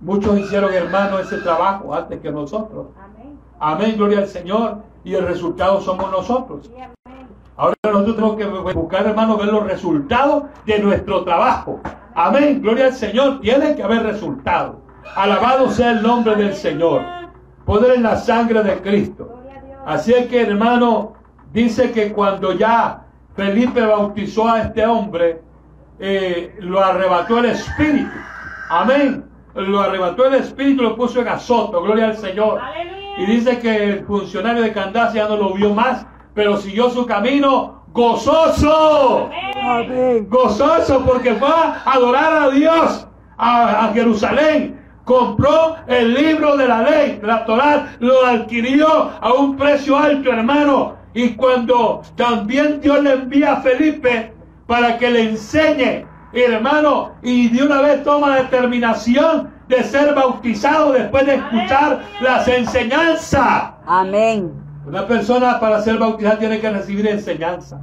Muchos 0.00 0.38
hicieron, 0.38 0.72
hermano, 0.72 1.18
ese 1.18 1.38
trabajo 1.38 1.94
antes 1.94 2.20
que 2.20 2.30
nosotros. 2.30 2.88
Amén. 2.96 3.38
Amén, 3.58 3.94
gloria 3.96 4.18
al 4.18 4.28
Señor. 4.28 4.82
Y 5.06 5.14
el 5.14 5.24
resultado 5.24 5.80
somos 5.80 6.10
nosotros. 6.10 6.68
Ahora 7.56 7.76
nosotros 7.84 8.36
tenemos 8.36 8.66
que 8.66 8.72
buscar, 8.72 9.06
hermano, 9.06 9.36
ver 9.36 9.46
los 9.46 9.64
resultados 9.64 10.46
de 10.66 10.80
nuestro 10.80 11.22
trabajo. 11.22 11.80
Amén, 12.16 12.60
gloria 12.60 12.86
al 12.86 12.92
Señor. 12.92 13.40
Tiene 13.40 13.76
que 13.76 13.84
haber 13.84 14.02
resultados. 14.02 14.78
Alabado 15.14 15.70
sea 15.70 15.92
el 15.92 16.02
nombre 16.02 16.34
del 16.34 16.54
Señor. 16.54 17.02
Poder 17.64 17.94
en 17.94 18.02
la 18.02 18.16
sangre 18.16 18.64
de 18.64 18.82
Cristo. 18.82 19.42
Así 19.86 20.12
es 20.12 20.26
que, 20.26 20.42
hermano, 20.42 21.12
dice 21.52 21.92
que 21.92 22.12
cuando 22.12 22.50
ya 22.54 23.04
Felipe 23.36 23.82
bautizó 23.82 24.48
a 24.48 24.62
este 24.62 24.84
hombre, 24.84 25.40
eh, 26.00 26.56
lo 26.58 26.80
arrebató 26.80 27.38
el 27.38 27.44
Espíritu. 27.44 28.10
Amén. 28.70 29.24
Lo 29.54 29.80
arrebató 29.80 30.24
el 30.24 30.34
Espíritu, 30.34 30.82
lo 30.82 30.96
puso 30.96 31.20
en 31.20 31.28
azoto. 31.28 31.80
Gloria 31.80 32.06
al 32.06 32.16
Señor. 32.16 32.58
Aleluya. 32.58 33.05
Y 33.18 33.26
dice 33.26 33.58
que 33.58 33.84
el 33.84 34.04
funcionario 34.04 34.62
de 34.62 34.72
Candace 34.72 35.16
ya 35.16 35.28
no 35.28 35.36
lo 35.36 35.54
vio 35.54 35.72
más, 35.72 36.06
pero 36.34 36.56
siguió 36.58 36.90
su 36.90 37.06
camino 37.06 37.84
gozoso. 37.92 39.30
Amén. 39.62 40.26
Gozoso 40.28 41.02
porque 41.04 41.34
fue 41.34 41.48
a 41.48 41.82
adorar 41.84 42.42
a 42.42 42.50
Dios, 42.50 43.08
a, 43.38 43.86
a 43.86 43.92
Jerusalén. 43.94 44.80
Compró 45.04 45.76
el 45.86 46.14
libro 46.14 46.56
de 46.56 46.68
la 46.68 46.82
ley, 46.82 47.20
la 47.22 47.44
Torá, 47.44 47.96
lo 48.00 48.26
adquirió 48.26 49.12
a 49.20 49.32
un 49.32 49.56
precio 49.56 49.96
alto, 49.96 50.30
hermano. 50.30 50.96
Y 51.14 51.30
cuando 51.30 52.02
también 52.16 52.80
Dios 52.80 53.02
le 53.02 53.12
envía 53.12 53.54
a 53.54 53.60
Felipe 53.62 54.34
para 54.66 54.98
que 54.98 55.10
le 55.10 55.30
enseñe, 55.30 56.04
hermano, 56.32 57.12
y 57.22 57.48
de 57.48 57.62
una 57.62 57.80
vez 57.80 58.02
toma 58.04 58.36
determinación 58.36 59.55
de 59.68 59.82
ser 59.82 60.14
bautizado 60.14 60.92
después 60.92 61.26
de 61.26 61.34
escuchar 61.36 62.02
las 62.20 62.46
enseñanzas. 62.48 63.72
Amén. 63.86 64.52
Una 64.86 65.06
persona 65.06 65.58
para 65.58 65.80
ser 65.80 65.98
bautizada 65.98 66.38
tiene 66.38 66.60
que 66.60 66.70
recibir 66.70 67.06
enseñanza. 67.08 67.80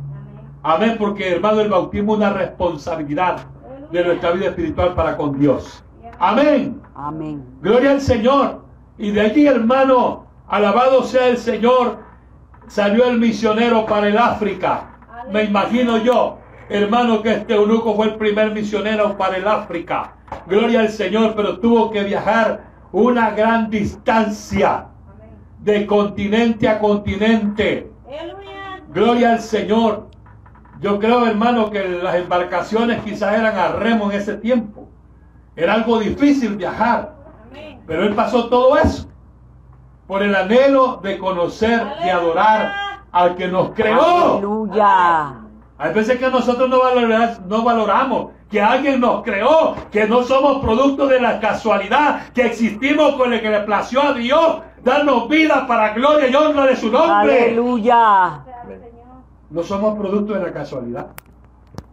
Amén, 0.62 0.96
porque 0.98 1.34
hermano, 1.34 1.60
el 1.60 1.70
bautismo 1.70 2.14
es 2.14 2.18
una 2.20 2.30
responsabilidad 2.32 3.38
de 3.92 4.04
nuestra 4.04 4.32
vida 4.32 4.48
espiritual 4.48 4.94
para 4.96 5.18
con 5.18 5.38
Dios. 5.38 5.84
Amén. 6.20 6.82
Amén. 6.96 7.44
Gloria 7.62 7.92
al 7.92 8.02
Señor. 8.02 8.64
Y 8.98 9.12
de 9.12 9.22
allí, 9.22 9.46
hermano, 9.46 10.26
alabado 10.48 11.04
sea 11.04 11.28
el 11.28 11.38
Señor. 11.38 11.98
salió 12.68 13.06
el 13.06 13.20
misionero 13.20 13.86
para 13.86 14.08
el 14.08 14.18
África. 14.18 14.90
Me 15.32 15.44
imagino 15.44 15.98
yo, 15.98 16.38
hermano, 16.78 17.22
que 17.22 17.32
este 17.34 17.54
eunuco 17.54 17.96
fue 17.96 18.08
el 18.08 18.16
primer 18.16 18.52
misionero 18.52 19.16
para 19.18 19.38
el 19.38 19.48
África. 19.48 20.16
Gloria 20.48 20.82
al 20.82 20.90
Señor, 20.90 21.34
pero 21.36 21.60
tuvo 21.60 21.92
que 21.92 22.04
viajar 22.04 22.64
una 22.92 23.32
gran 23.32 23.70
distancia 23.70 24.88
de 25.60 25.86
continente 25.86 26.68
a 26.68 26.80
continente. 26.80 27.92
Gloria 28.90 29.34
al 29.34 29.40
Señor. 29.40 30.08
Yo 30.82 31.00
creo, 31.00 31.26
hermano, 31.26 31.70
que 31.70 31.88
las 31.88 32.16
embarcaciones 32.16 33.02
quizás 33.04 33.38
eran 33.38 33.56
a 33.56 33.70
remo 33.74 34.12
en 34.12 34.18
ese 34.18 34.36
tiempo. 34.36 34.90
Era 35.56 35.76
algo 35.76 36.00
difícil 36.00 36.56
viajar. 36.56 37.16
Pero 37.86 38.04
él 38.04 38.16
pasó 38.16 38.50
todo 38.50 38.78
eso 38.78 39.08
por 40.08 40.24
el 40.24 40.36
anhelo 40.36 41.00
de 41.04 41.18
conocer 41.18 41.82
y 42.04 42.10
adorar 42.10 42.72
al 43.12 43.36
que 43.36 43.48
nos 43.48 43.70
creó. 43.72 44.34
Aleluya. 44.34 45.43
Hay 45.78 45.94
veces 45.94 46.18
que 46.20 46.30
nosotros 46.30 46.70
no 46.70 46.80
valoramos, 46.80 47.42
no 47.42 47.64
valoramos 47.64 48.32
que 48.50 48.62
alguien 48.62 49.00
nos 49.00 49.24
creó, 49.24 49.76
que 49.92 50.08
no 50.08 50.24
somos 50.24 50.64
producto 50.64 51.08
de 51.08 51.20
la 51.20 51.40
casualidad, 51.40 52.32
que 52.34 52.46
existimos 52.46 53.16
con 53.16 53.34
el 53.34 53.42
que 53.42 53.50
le 53.50 53.62
plació 53.62 54.02
a 54.02 54.14
Dios 54.14 54.62
darnos 54.84 55.28
vida 55.28 55.66
para 55.66 55.94
gloria 55.94 56.28
y 56.28 56.36
honra 56.36 56.68
de 56.68 56.76
su 56.76 56.92
nombre. 56.92 57.44
Aleluya. 57.46 58.44
No 59.50 59.64
somos 59.64 59.98
producto 59.98 60.34
de 60.34 60.42
la 60.42 60.54
casualidad. 60.54 61.08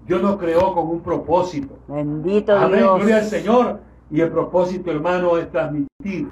Dios 0.06 0.20
nos 0.20 0.37
creó 0.38 0.75
con 0.75 0.88
un 0.88 1.00
propósito. 1.00 1.78
Bendito 1.87 2.56
Amén, 2.56 2.80
gloria 2.80 3.16
al 3.16 3.20
Dios. 3.20 3.30
Señor. 3.30 3.80
Y 4.10 4.20
el 4.20 4.30
propósito, 4.30 4.90
hermano, 4.90 5.38
es 5.38 5.50
transmitir, 5.52 6.30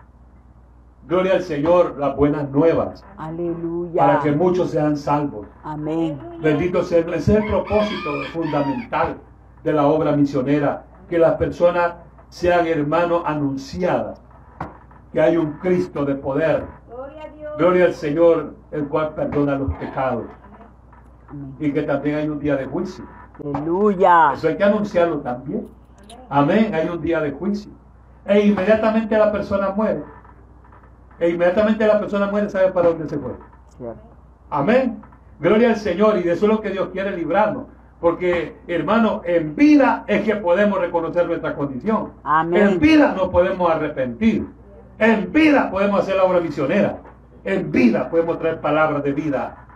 gloria 1.08 1.32
al 1.34 1.42
Señor, 1.42 1.96
las 1.98 2.14
buenas 2.16 2.48
nuevas, 2.50 3.04
Aleluya. 3.16 4.06
para 4.06 4.18
que 4.20 4.32
muchos 4.32 4.70
sean 4.70 4.96
salvos. 4.96 5.46
Amén. 5.64 6.20
Bendito 6.40 6.82
sea, 6.82 6.98
ese 7.00 7.16
es 7.16 7.28
el 7.28 7.46
propósito 7.46 8.10
fundamental 8.32 9.16
de 9.64 9.72
la 9.72 9.86
obra 9.86 10.12
misionera, 10.12 10.84
que 11.08 11.18
las 11.18 11.34
personas 11.36 11.94
sean, 12.28 12.66
hermanos, 12.66 13.22
anunciadas, 13.24 14.20
que 15.12 15.20
hay 15.20 15.36
un 15.38 15.52
Cristo 15.54 16.04
de 16.04 16.14
poder, 16.14 16.66
Gloria 16.88 17.22
a 17.22 17.28
Dios. 17.30 17.56
gloria 17.56 17.84
al 17.86 17.94
Señor, 17.94 18.54
el 18.70 18.86
cual 18.88 19.14
perdona 19.14 19.54
los 19.56 19.72
pecados, 19.76 20.26
Amén. 21.30 21.54
y 21.58 21.72
que 21.72 21.82
también 21.82 22.16
hay 22.16 22.28
un 22.28 22.38
día 22.38 22.56
de 22.56 22.66
juicio. 22.66 23.04
Aleluya. 23.54 24.32
Eso 24.34 24.48
hay 24.48 24.56
que 24.58 24.64
anunciarlo 24.64 25.18
también. 25.20 25.66
Amén, 26.28 26.74
hay 26.74 26.88
un 26.88 27.00
día 27.00 27.20
de 27.20 27.30
juicio. 27.32 27.70
E 28.26 28.40
inmediatamente 28.40 29.16
la 29.16 29.32
persona 29.32 29.70
muere. 29.70 30.02
E 31.20 31.30
inmediatamente 31.30 31.86
la 31.86 31.98
persona 31.98 32.26
muere, 32.26 32.48
¿sabe 32.48 32.72
para 32.72 32.88
dónde 32.90 33.08
se 33.08 33.18
fue? 33.18 33.32
Amén. 34.50 35.00
Gloria 35.40 35.70
al 35.70 35.76
Señor 35.76 36.18
y 36.18 36.22
de 36.22 36.32
eso 36.32 36.46
es 36.46 36.52
lo 36.52 36.60
que 36.60 36.70
Dios 36.70 36.88
quiere 36.92 37.16
librarnos. 37.16 37.64
Porque, 38.00 38.56
hermano, 38.68 39.22
en 39.24 39.56
vida 39.56 40.04
es 40.06 40.22
que 40.22 40.36
podemos 40.36 40.78
reconocer 40.78 41.26
nuestra 41.26 41.54
condición. 41.56 42.12
Amén. 42.22 42.68
En 42.68 42.80
vida 42.80 43.12
nos 43.16 43.28
podemos 43.28 43.68
arrepentir. 43.70 44.46
En 44.98 45.32
vida 45.32 45.70
podemos 45.70 46.00
hacer 46.00 46.16
la 46.16 46.24
obra 46.24 46.40
misionera. 46.40 46.98
En 47.44 47.70
vida 47.70 48.08
podemos 48.08 48.38
traer 48.38 48.60
palabras 48.60 49.02
de 49.02 49.12
vida 49.12 49.66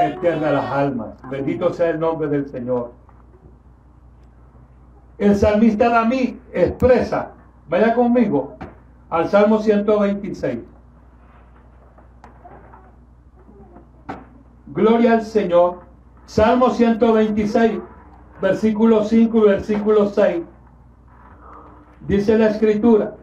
eterna 0.00 0.48
a 0.48 0.52
las 0.52 0.72
almas. 0.72 1.08
Bendito 1.30 1.72
sea 1.72 1.90
el 1.90 2.00
nombre 2.00 2.28
del 2.28 2.48
Señor. 2.48 2.92
El 5.18 5.36
salmista 5.36 5.88
David 5.88 6.36
expresa, 6.52 7.30
vaya 7.68 7.94
conmigo, 7.94 8.56
al 9.08 9.28
Salmo 9.28 9.58
126. 9.58 10.58
Gloria 14.74 15.14
al 15.14 15.22
Señor. 15.22 15.80
Salmo 16.24 16.70
126, 16.70 17.78
versículo 18.40 19.04
5 19.04 19.38
y 19.38 19.40
versículo 19.42 20.06
6. 20.08 20.42
Dice 22.06 22.38
la 22.38 22.48
escritura. 22.48 23.14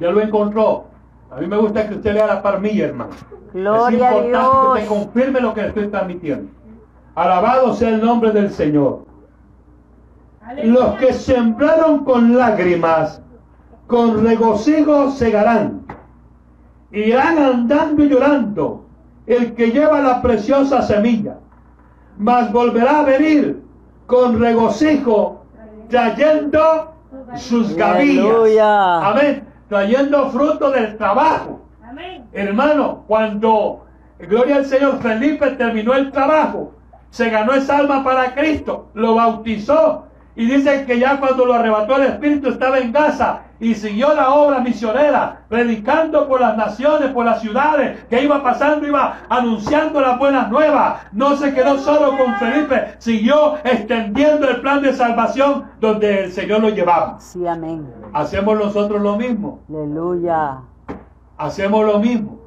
Ya 0.00 0.10
lo 0.10 0.20
encontró. 0.20 0.86
A 1.30 1.36
mí 1.36 1.46
me 1.46 1.56
gusta 1.56 1.88
que 1.88 1.94
usted 1.94 2.14
lea 2.14 2.26
la 2.26 2.42
parmilla, 2.42 2.86
hermano. 2.86 3.12
Gloria 3.52 4.08
a 4.08 4.10
es 4.10 4.16
importante 4.16 4.30
que 4.30 4.30
Dios. 4.30 4.68
usted 4.74 4.88
confirme 4.88 5.40
lo 5.40 5.54
que 5.54 5.66
estoy 5.66 5.88
transmitiendo. 5.88 6.50
Alabado 7.14 7.74
sea 7.74 7.90
el 7.90 8.04
nombre 8.04 8.32
del 8.32 8.50
Señor. 8.50 9.04
Los 10.64 10.96
que 10.96 11.12
sembraron 11.12 12.04
con 12.04 12.36
lágrimas, 12.36 13.22
con 13.86 14.24
regocijo 14.24 15.10
segarán. 15.12 15.86
Irán 16.90 17.38
andando 17.38 18.02
y 18.02 18.08
llorando 18.08 18.89
el 19.26 19.54
que 19.54 19.70
lleva 19.70 20.00
la 20.00 20.22
preciosa 20.22 20.82
semilla. 20.82 21.38
Mas 22.18 22.52
volverá 22.52 23.00
a 23.00 23.04
venir 23.04 23.62
con 24.06 24.40
regocijo 24.40 25.44
trayendo 25.88 26.94
sus 27.36 27.74
gavillas. 27.74 28.24
Aleluya. 28.24 29.08
Amén. 29.08 29.44
Trayendo 29.68 30.30
fruto 30.30 30.70
del 30.70 30.96
trabajo. 30.96 31.60
Amén. 31.82 32.24
Hermano, 32.32 33.04
cuando, 33.06 33.86
gloria 34.18 34.56
al 34.56 34.66
Señor, 34.66 34.98
Felipe 35.00 35.50
terminó 35.52 35.94
el 35.94 36.10
trabajo, 36.12 36.72
se 37.10 37.30
ganó 37.30 37.52
esa 37.52 37.78
alma 37.78 38.04
para 38.04 38.34
Cristo, 38.34 38.90
lo 38.94 39.14
bautizó. 39.14 40.06
Y 40.36 40.46
dice 40.46 40.84
que 40.86 40.98
ya 40.98 41.18
cuando 41.18 41.44
lo 41.44 41.54
arrebató 41.54 41.96
el 41.96 42.04
Espíritu 42.04 42.50
estaba 42.50 42.78
en 42.78 42.92
casa 42.92 43.42
y 43.60 43.74
siguió 43.74 44.14
la 44.14 44.32
obra 44.34 44.60
misionera, 44.60 45.42
predicando 45.48 46.26
por 46.26 46.40
las 46.40 46.56
naciones, 46.56 47.10
por 47.10 47.26
las 47.26 47.42
ciudades, 47.42 48.02
que 48.06 48.22
iba 48.22 48.42
pasando, 48.42 48.86
iba 48.86 49.18
anunciando 49.28 50.00
las 50.00 50.18
buenas 50.18 50.50
nuevas. 50.50 51.02
No 51.12 51.36
se 51.36 51.52
quedó 51.52 51.78
solo 51.78 52.16
con 52.16 52.34
Felipe, 52.36 52.94
siguió 52.98 53.56
extendiendo 53.62 54.48
el 54.48 54.62
plan 54.62 54.80
de 54.80 54.94
salvación 54.94 55.66
donde 55.78 56.24
el 56.24 56.32
Señor 56.32 56.60
lo 56.60 56.70
llevaba. 56.70 57.20
Sí, 57.20 57.46
amén. 57.46 57.86
Hacemos 58.14 58.58
nosotros 58.58 59.00
lo 59.02 59.16
mismo. 59.16 59.60
Aleluya. 59.68 60.62
Hacemos 61.36 61.84
lo 61.84 61.98
mismo. 61.98 62.40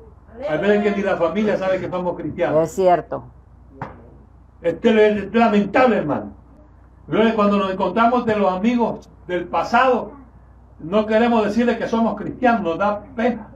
Hay 0.49 0.57
veces 0.57 0.83
que 0.83 0.91
ni 0.97 1.03
la 1.03 1.15
familia 1.17 1.57
sabe 1.57 1.79
que 1.79 1.89
somos 1.89 2.17
cristianos. 2.17 2.63
Es 2.63 2.71
cierto. 2.71 3.23
Este 4.63 5.07
es 5.07 5.33
lamentable, 5.33 5.97
hermano. 5.97 6.31
Cuando 7.35 7.57
nos 7.57 7.71
encontramos 7.71 8.25
de 8.25 8.35
los 8.35 8.51
amigos 8.51 9.09
del 9.27 9.45
pasado, 9.45 10.22
no 10.83 11.05
queremos 11.05 11.43
decirles 11.45 11.77
que 11.77 11.87
somos 11.87 12.15
cristianos, 12.15 12.61
nos 12.61 12.77
da 12.77 13.01
pena. 13.15 13.47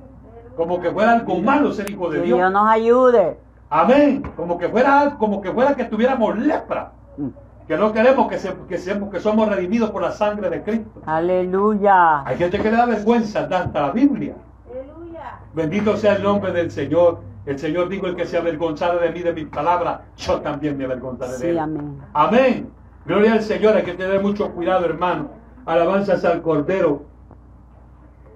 Como 0.55 0.79
que 0.81 0.89
fuera 0.91 1.13
algo 1.13 1.39
malo 1.39 1.71
ser 1.71 1.89
hijo 1.89 2.09
de 2.09 2.19
Que 2.19 2.25
Dios. 2.25 2.37
Dios 2.39 2.51
nos 2.51 2.67
ayude. 2.69 3.37
Amén. 3.69 4.23
Como 4.35 4.57
que 4.57 4.69
fuera, 4.69 5.15
como 5.19 5.41
que 5.41 5.51
fuera 5.51 5.75
que 5.75 5.83
tuviéramos 5.85 6.37
lepra. 6.39 6.91
Mm. 7.17 7.27
Que 7.67 7.77
no 7.77 7.91
queremos 7.91 8.27
que, 8.29 8.37
se, 8.39 8.53
que, 8.69 8.77
seamos- 8.77 9.09
que 9.11 9.19
somos 9.19 9.47
redimidos 9.49 9.91
por 9.91 10.01
la 10.01 10.11
sangre 10.11 10.49
de 10.49 10.63
Cristo. 10.63 11.01
Aleluya. 11.05 12.25
Hay 12.25 12.37
gente 12.37 12.57
que 12.59 12.71
le 12.71 12.77
da 12.77 12.85
vergüenza 12.85 13.45
dar 13.45 13.63
hasta 13.63 13.81
la 13.81 13.91
Biblia. 13.91 14.35
Aleluya. 14.71 15.39
Bendito 15.53 15.97
sea 15.97 16.13
el 16.15 16.23
nombre 16.23 16.51
del 16.53 16.71
Señor. 16.71 17.19
El 17.45 17.59
Señor 17.59 17.87
dijo, 17.89 18.07
el 18.07 18.15
que 18.15 18.25
se 18.25 18.37
avergonzara 18.37 18.95
de 18.99 19.11
mí, 19.11 19.19
de 19.21 19.33
mis 19.33 19.47
palabras, 19.47 19.99
yo 20.17 20.39
también 20.41 20.77
me 20.77 20.85
avergonzaré 20.85 21.31
de 21.33 21.37
Sí, 21.37 21.47
él. 21.47 21.59
amén. 21.59 21.99
Amén. 22.13 22.69
Gloria 23.05 23.33
al 23.33 23.41
Señor. 23.41 23.75
Hay 23.75 23.83
que 23.83 23.93
tener 23.93 24.21
mucho 24.21 24.51
cuidado, 24.53 24.85
hermano. 24.85 25.29
Alabanzas 25.65 26.23
al 26.25 26.41
Cordero. 26.41 27.03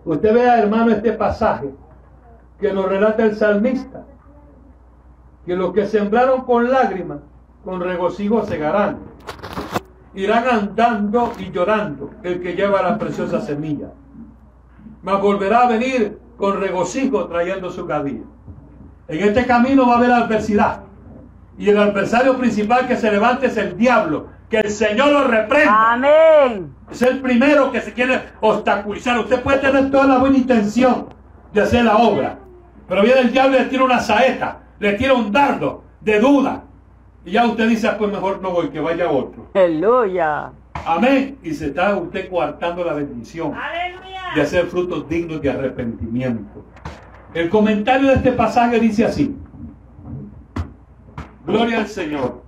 Usted 0.04 0.34
vea, 0.34 0.60
hermano, 0.60 0.92
este 0.92 1.14
pasaje 1.14 1.70
que 2.60 2.74
nos 2.74 2.86
relata 2.86 3.24
el 3.24 3.36
salmista. 3.36 4.06
Que 5.46 5.56
los 5.56 5.74
que 5.74 5.86
sembraron 5.86 6.42
con 6.42 6.70
lágrimas, 6.70 7.20
con 7.64 7.82
regocijo 7.82 8.46
segarán. 8.46 9.00
Irán 10.14 10.46
andando 10.48 11.32
y 11.40 11.52
llorando 11.52 12.12
el 12.24 12.42
que 12.42 12.54
lleva 12.54 12.82
la 12.82 12.98
preciosa 12.98 13.42
semilla. 13.42 13.92
Mas 15.04 15.22
volverá 15.22 15.62
a 15.62 15.70
venir 15.70 16.20
con 16.38 16.60
regocijo 16.60 17.26
trayendo 17.26 17.70
su 17.70 17.86
gavilla. 17.86 18.26
En 19.08 19.28
este 19.28 19.46
camino 19.46 19.88
va 19.88 19.94
a 19.94 19.98
haber 19.98 20.12
adversidad. 20.12 20.82
Y 21.58 21.70
el 21.70 21.78
adversario 21.78 22.38
principal 22.38 22.88
que 22.88 22.98
se 22.98 23.12
levante 23.12 23.48
es 23.48 23.58
el 23.58 23.78
diablo. 23.78 24.28
Que 24.52 24.60
el 24.60 24.70
Señor 24.70 25.14
lo 25.14 25.24
reprenda. 25.24 25.94
Amén. 25.94 26.76
Es 26.92 27.02
el 27.02 27.22
primero 27.22 27.72
que 27.72 27.80
se 27.80 27.94
quiere 27.94 28.22
obstaculizar. 28.42 29.18
Usted 29.18 29.42
puede 29.42 29.60
tener 29.60 29.90
toda 29.90 30.06
la 30.06 30.18
buena 30.18 30.38
intención 30.38 31.08
de 31.54 31.62
hacer 31.62 31.86
la 31.86 31.96
obra. 31.96 32.38
Pero 32.90 33.02
viene 33.02 33.22
el 33.22 33.32
diablo 33.32 33.56
y 33.56 33.60
le 33.62 33.66
tira 33.68 33.86
una 33.86 34.00
saeta. 34.02 34.60
Le 34.80 34.94
tira 34.94 35.14
un 35.14 35.32
dardo 35.32 35.86
de 36.02 36.20
duda. 36.20 36.64
Y 37.24 37.32
ya 37.32 37.46
usted 37.46 37.70
dice, 37.70 37.88
"Ah, 37.88 37.98
pues 37.98 38.12
mejor 38.12 38.42
no 38.42 38.52
voy, 38.52 38.70
que 38.70 38.82
vaya 38.82 39.10
otro. 39.10 39.48
Aleluya. 39.54 40.52
Amén. 40.86 41.38
Y 41.44 41.54
se 41.54 41.68
está 41.68 41.96
usted 41.96 42.30
coartando 42.30 42.84
la 42.84 42.94
bendición 42.94 43.54
Aleluya. 43.56 44.22
de 44.36 44.42
hacer 44.42 44.66
frutos 44.66 45.08
dignos 45.08 45.42
de 45.42 45.50
arrepentimiento. 45.50 46.66
El 47.34 47.50
comentario 47.50 48.10
de 48.10 48.16
este 48.16 48.34
pasaje 48.34 48.82
dice 48.82 49.06
así. 49.06 49.34
Gloria 51.46 51.78
al 51.80 51.88
Señor. 51.88 52.41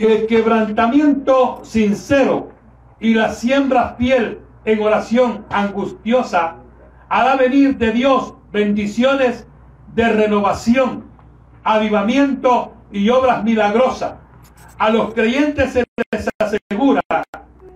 El 0.00 0.26
quebrantamiento 0.26 1.60
sincero 1.62 2.52
y 3.00 3.12
la 3.12 3.34
siembra 3.34 3.96
fiel 3.98 4.38
en 4.64 4.80
oración 4.80 5.44
angustiosa 5.50 6.56
hará 7.10 7.36
venir 7.36 7.76
de 7.76 7.92
Dios 7.92 8.32
bendiciones 8.50 9.46
de 9.94 10.08
renovación, 10.08 11.04
avivamiento 11.64 12.72
y 12.90 13.10
obras 13.10 13.44
milagrosas. 13.44 14.14
A 14.78 14.88
los 14.88 15.12
creyentes 15.12 15.74
se 15.74 15.84
les 16.10 16.30
asegura 16.38 17.02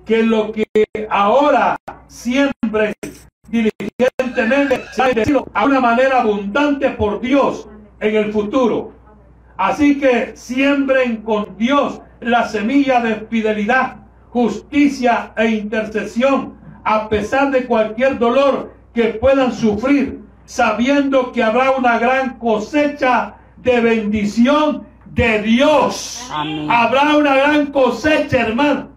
que 0.07 0.23
lo 0.23 0.51
que 0.51 0.65
ahora 1.11 1.77
siempre 2.07 2.95
diligentemente 3.51 4.81
se 4.95 5.03
ha 5.03 5.07
bendecido 5.09 5.47
a 5.53 5.67
una 5.67 5.79
manera 5.79 6.23
abundante 6.23 6.89
por 6.89 7.21
Dios 7.21 7.69
en 8.01 8.17
el 8.17 8.33
futuro. 8.33 8.93
Así 9.59 10.01
que 10.01 10.35
siembren 10.35 11.19
con 11.19 11.59
Dios 11.59 12.01
la 12.25 12.49
semilla 12.49 13.01
de 13.01 13.27
fidelidad, 13.31 13.97
justicia 14.31 15.33
e 15.37 15.49
intercesión, 15.51 16.55
a 16.85 17.09
pesar 17.09 17.51
de 17.51 17.67
cualquier 17.67 18.19
dolor 18.19 18.75
que 18.93 19.05
puedan 19.15 19.53
sufrir, 19.53 20.21
sabiendo 20.45 21.33
que 21.33 21.43
habrá 21.43 21.73
una 21.73 21.99
gran 21.99 22.39
cosecha 22.39 23.35
de 23.57 23.81
bendición 23.81 24.87
de 25.07 25.43
Dios. 25.43 26.29
Amén. 26.33 26.69
Habrá 26.71 27.17
una 27.17 27.37
gran 27.37 27.67
cosecha, 27.67 28.41
hermano. 28.41 28.94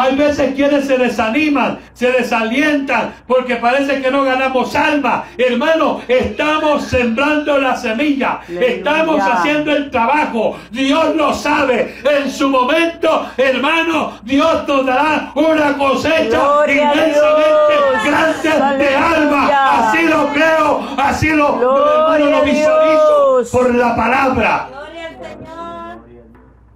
Hay 0.00 0.16
veces 0.16 0.54
quienes 0.54 0.86
se 0.86 0.96
desaniman, 0.96 1.78
se 1.92 2.10
desalientan 2.10 3.12
porque 3.26 3.56
parece 3.56 4.00
que 4.00 4.10
no 4.10 4.24
ganamos 4.24 4.74
alma. 4.74 5.24
Hermano, 5.36 6.00
estamos 6.08 6.84
sembrando 6.84 7.58
la 7.58 7.76
semilla, 7.76 8.40
estamos 8.48 9.20
haciendo 9.20 9.70
el 9.72 9.90
trabajo. 9.90 10.56
Dios 10.70 11.14
lo 11.16 11.34
sabe. 11.34 11.96
En 12.02 12.30
su 12.30 12.48
momento, 12.48 13.28
hermano, 13.36 14.18
Dios 14.22 14.66
nos 14.66 14.86
dará 14.86 15.32
una 15.34 15.76
cosecha 15.76 16.38
Gloria 16.38 16.94
inmensamente 16.94 17.70
grande 18.06 18.84
de 18.86 18.96
alma. 18.96 19.90
Así 19.90 20.06
lo 20.06 20.28
creo, 20.28 20.80
así 20.96 21.28
lo, 21.28 21.56
hermano, 21.56 22.38
lo 22.38 22.42
visualizo 22.42 23.42
por 23.52 23.74
la 23.74 23.94
palabra. 23.94 24.79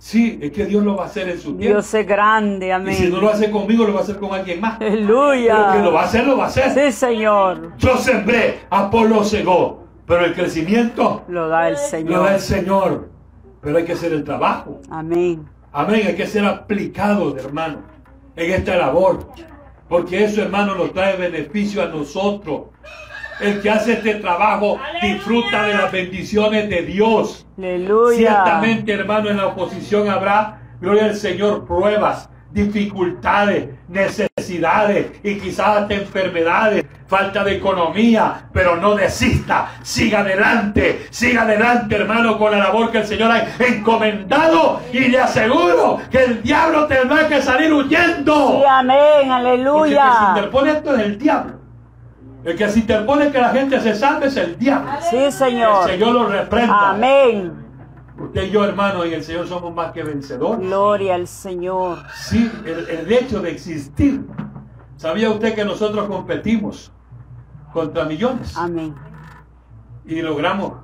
Señor. 0.04 0.34
Sí, 0.38 0.38
es 0.42 0.52
que 0.52 0.66
Dios 0.66 0.84
lo 0.84 0.96
va 0.96 1.04
a 1.04 1.06
hacer 1.06 1.28
en 1.30 1.38
su 1.38 1.56
tiempo. 1.56 1.62
Dios 1.62 1.94
es 1.94 2.06
grande, 2.06 2.66
Y 2.66 2.94
si 2.94 3.02
no 3.04 3.16
amén. 3.16 3.20
lo 3.22 3.30
hace 3.30 3.50
conmigo, 3.50 3.84
lo 3.84 3.94
va 3.94 4.00
a 4.00 4.02
hacer 4.02 4.18
con 4.18 4.32
alguien 4.34 4.60
más. 4.60 4.76
Pero 4.78 4.92
que 4.92 5.00
lo 5.02 5.14
va 5.16 5.30
a 5.30 5.32
Aleluya. 5.32 6.00
hacer, 6.02 6.26
lo 6.26 6.36
va 6.36 6.44
a 6.44 6.46
hacer. 6.48 6.70
Sí, 6.72 6.92
Señor. 6.92 7.72
Yo 7.78 7.96
sembré, 7.96 8.60
Apolo 8.70 9.24
cegó, 9.24 9.84
pero 10.06 10.26
el 10.26 10.34
crecimiento 10.34 11.24
Lo 11.28 11.48
da 11.48 11.68
el 11.68 11.74
lo 11.74 11.80
da 11.80 11.86
Señor. 11.88 12.32
el 12.32 12.40
Señor. 12.40 13.08
Pero 13.62 13.78
hay 13.78 13.84
que 13.84 13.92
hacer 13.94 14.12
el 14.12 14.24
trabajo. 14.24 14.80
Amén. 14.90 15.48
Amén, 15.72 16.02
hay 16.06 16.14
que 16.14 16.26
ser 16.26 16.44
aplicados, 16.44 17.36
hermano, 17.42 17.78
en 18.36 18.50
esta 18.52 18.76
labor. 18.76 19.26
Porque 19.88 20.22
eso, 20.24 20.42
hermano, 20.42 20.74
nos 20.74 20.92
trae 20.92 21.16
beneficio 21.16 21.82
a 21.82 21.86
nosotros. 21.86 22.62
El 23.40 23.60
que 23.60 23.70
hace 23.70 23.94
este 23.94 24.14
trabajo 24.16 24.78
disfruta 25.02 25.64
de 25.64 25.74
las 25.74 25.90
bendiciones 25.90 26.68
de 26.68 26.82
Dios. 26.82 27.46
Aleluya. 27.58 28.16
Ciertamente, 28.16 28.92
hermano, 28.92 29.30
en 29.30 29.36
la 29.38 29.46
oposición 29.48 30.08
habrá, 30.08 30.60
gloria 30.80 31.06
al 31.06 31.16
Señor, 31.16 31.66
pruebas, 31.66 32.28
dificultades, 32.52 33.68
necesidades 33.88 35.12
y 35.24 35.38
quizás 35.38 35.78
hasta 35.78 35.94
enfermedades, 35.94 36.84
falta 37.08 37.42
de 37.44 37.56
economía, 37.56 38.48
pero 38.52 38.76
no 38.76 38.94
desista, 38.94 39.72
siga 39.82 40.20
adelante, 40.20 41.06
siga 41.10 41.42
adelante, 41.42 41.96
hermano, 41.96 42.38
con 42.38 42.52
la 42.52 42.58
labor 42.58 42.90
que 42.90 42.98
el 42.98 43.06
Señor 43.06 43.30
ha 43.32 43.46
encomendado 43.64 44.80
y 44.92 45.00
le 45.08 45.20
aseguro 45.20 46.00
que 46.10 46.24
el 46.24 46.42
diablo 46.42 46.86
tendrá 46.86 47.26
que 47.28 47.42
salir 47.42 47.72
huyendo. 47.72 48.58
Sí, 48.60 48.64
amén. 48.68 48.98
Porque 48.98 49.18
el 49.18 49.24
que 49.24 49.26
se 49.26 49.32
Aleluya. 49.32 50.26
interpone 50.28 50.70
esto 50.70 50.94
es 50.94 51.00
el 51.02 51.18
diablo. 51.18 51.63
El 52.44 52.56
que 52.56 52.68
se 52.68 52.80
interpone 52.80 53.30
que 53.30 53.40
la 53.40 53.48
gente 53.50 53.80
se 53.80 53.94
salve 53.94 54.26
es 54.26 54.36
el 54.36 54.58
diablo. 54.58 54.90
Sí, 55.08 55.16
El 55.16 55.32
Señor. 55.32 55.86
Señor 55.88 56.12
lo 56.12 56.28
reprenda. 56.28 56.90
Amén. 56.90 57.64
Usted 58.18 58.42
y 58.44 58.50
yo, 58.50 58.64
hermano, 58.64 59.04
y 59.06 59.14
el 59.14 59.24
Señor 59.24 59.48
somos 59.48 59.74
más 59.74 59.92
que 59.92 60.02
vencedores. 60.04 60.60
Gloria 60.66 61.14
al 61.14 61.26
Señor. 61.26 61.98
Sí, 62.14 62.50
el, 62.64 62.88
el 62.88 63.12
hecho 63.12 63.40
de 63.40 63.50
existir. 63.50 64.24
¿Sabía 64.96 65.30
usted 65.30 65.54
que 65.54 65.64
nosotros 65.64 66.06
competimos 66.06 66.92
contra 67.72 68.04
millones 68.04 68.56
Amén. 68.56 68.94
y 70.06 70.22
logramos 70.22 70.74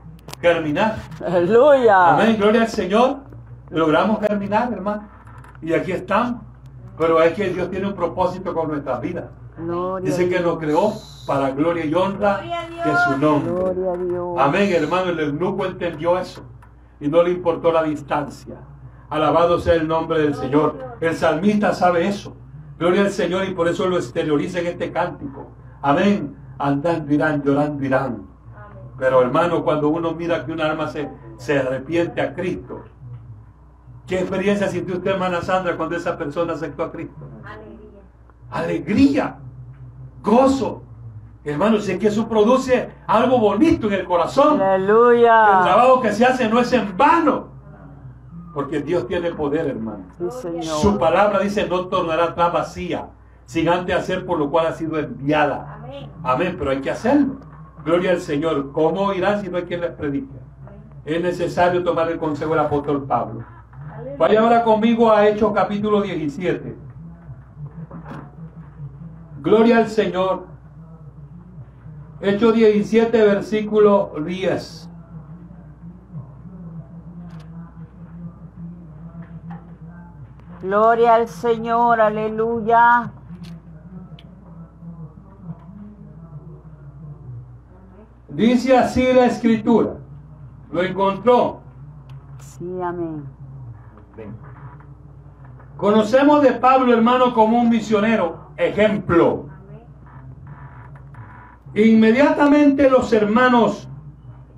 germinar? 0.40 0.96
Aleluya. 1.24 2.14
Amén, 2.14 2.36
gloria 2.38 2.62
al 2.62 2.68
Señor. 2.68 3.18
Logramos 3.68 4.18
germinar, 4.20 4.72
hermano. 4.72 5.08
Y 5.62 5.72
aquí 5.74 5.92
estamos. 5.92 6.40
Pero 6.98 7.22
es 7.22 7.34
que 7.34 7.50
Dios 7.50 7.70
tiene 7.70 7.86
un 7.86 7.94
propósito 7.94 8.52
con 8.52 8.68
nuestras 8.68 9.00
vidas. 9.00 9.26
Gloria 9.64 10.06
Dice 10.10 10.28
que 10.28 10.40
nos 10.40 10.58
Dios. 10.58 10.58
creó 10.58 10.92
para 11.26 11.50
gloria 11.50 11.84
y 11.84 11.94
honra 11.94 12.40
de 12.40 12.96
su 13.04 13.18
nombre. 13.18 13.52
Gloria 13.52 13.92
a 13.92 13.96
Dios. 13.96 14.36
Amén, 14.38 14.72
hermano. 14.72 15.10
El 15.10 15.20
eunuco 15.20 15.66
entendió 15.66 16.18
eso 16.18 16.42
y 17.00 17.08
no 17.08 17.22
le 17.22 17.30
importó 17.30 17.72
la 17.72 17.82
distancia. 17.84 18.56
Alabado 19.08 19.58
sea 19.58 19.74
el 19.74 19.86
nombre 19.88 20.20
del 20.20 20.34
Señor. 20.34 20.96
El 21.00 21.14
salmista 21.16 21.72
sabe 21.74 22.06
eso. 22.06 22.36
Gloria 22.78 23.02
al 23.02 23.10
Señor 23.10 23.44
y 23.44 23.54
por 23.54 23.68
eso 23.68 23.86
lo 23.86 23.96
exterioriza 23.96 24.60
en 24.60 24.66
este 24.68 24.90
cántico. 24.92 25.48
Amén. 25.82 26.36
Andando 26.58 27.12
irán, 27.12 27.42
llorando 27.42 27.84
irán. 27.84 28.26
Pero 28.98 29.22
hermano, 29.22 29.64
cuando 29.64 29.88
uno 29.88 30.12
mira 30.12 30.44
que 30.44 30.52
un 30.52 30.60
alma 30.60 30.88
se, 30.88 31.08
se 31.38 31.58
arrepiente 31.58 32.20
a 32.20 32.34
Cristo, 32.34 32.82
¿qué 34.06 34.20
experiencia 34.20 34.68
sintió 34.68 34.96
usted, 34.96 35.12
hermana 35.12 35.40
Sandra, 35.42 35.76
cuando 35.76 35.96
esa 35.96 36.18
persona 36.18 36.52
aceptó 36.52 36.84
a 36.84 36.92
Cristo? 36.92 37.26
Alegría. 37.44 38.00
alegría, 38.50 39.38
gozo. 40.22 40.82
Hermano, 41.42 41.78
si 41.78 41.92
es 41.92 41.98
que 41.98 42.08
eso 42.08 42.28
produce 42.28 42.90
algo 43.06 43.38
bonito 43.38 43.86
en 43.86 43.94
el 43.94 44.04
corazón. 44.04 44.60
El 44.60 44.66
Aleluya. 44.66 45.60
trabajo 45.62 46.00
que 46.00 46.12
se 46.12 46.24
hace 46.24 46.48
no 46.48 46.60
es 46.60 46.72
en 46.72 46.96
vano. 46.96 47.48
Porque 48.52 48.80
Dios 48.80 49.06
tiene 49.06 49.30
poder, 49.30 49.68
hermano. 49.68 50.04
Sí, 50.18 50.62
Su 50.62 50.98
palabra 50.98 51.38
dice, 51.38 51.66
no 51.68 51.86
tornará 51.86 52.24
atrás 52.24 52.52
vacía, 52.52 53.06
sin 53.46 53.68
antes 53.68 53.94
hacer 53.96 54.26
por 54.26 54.38
lo 54.38 54.50
cual 54.50 54.66
ha 54.66 54.72
sido 54.72 54.98
enviada. 54.98 55.76
Amén. 55.76 56.10
Amén, 56.22 56.56
pero 56.58 56.72
hay 56.72 56.80
que 56.80 56.90
hacerlo. 56.90 57.36
Gloria 57.84 58.10
al 58.10 58.20
Señor. 58.20 58.72
¿Cómo 58.72 59.12
irán 59.14 59.40
si 59.40 59.48
no 59.48 59.56
hay 59.56 59.62
quien 59.64 59.80
les 59.80 59.92
predique? 59.92 60.34
Es 61.04 61.22
necesario 61.22 61.82
tomar 61.82 62.10
el 62.10 62.18
consejo 62.18 62.50
del 62.50 62.60
apóstol 62.60 63.04
Pablo. 63.06 63.42
Vaya 64.18 64.40
ahora 64.40 64.62
conmigo 64.62 65.10
a 65.10 65.26
Hechos 65.26 65.52
capítulo 65.54 66.02
17. 66.02 66.76
Gloria 69.42 69.78
al 69.78 69.88
Señor. 69.88 70.46
Hechos 72.20 72.54
17, 72.54 73.22
versículo 73.24 74.12
10. 74.24 74.90
Gloria 80.62 81.14
al 81.14 81.28
Señor. 81.28 82.00
Aleluya. 82.00 83.12
Dice 88.28 88.76
así 88.76 89.12
la 89.12 89.26
escritura. 89.26 89.96
Lo 90.70 90.82
encontró. 90.82 91.60
Sí, 92.38 92.80
amén. 92.82 93.24
Conocemos 95.78 96.42
de 96.42 96.52
Pablo, 96.52 96.92
hermano, 96.92 97.32
como 97.32 97.58
un 97.58 97.70
misionero, 97.70 98.39
ejemplo. 98.60 99.46
Inmediatamente 101.74 102.90
los 102.90 103.12
hermanos 103.12 103.88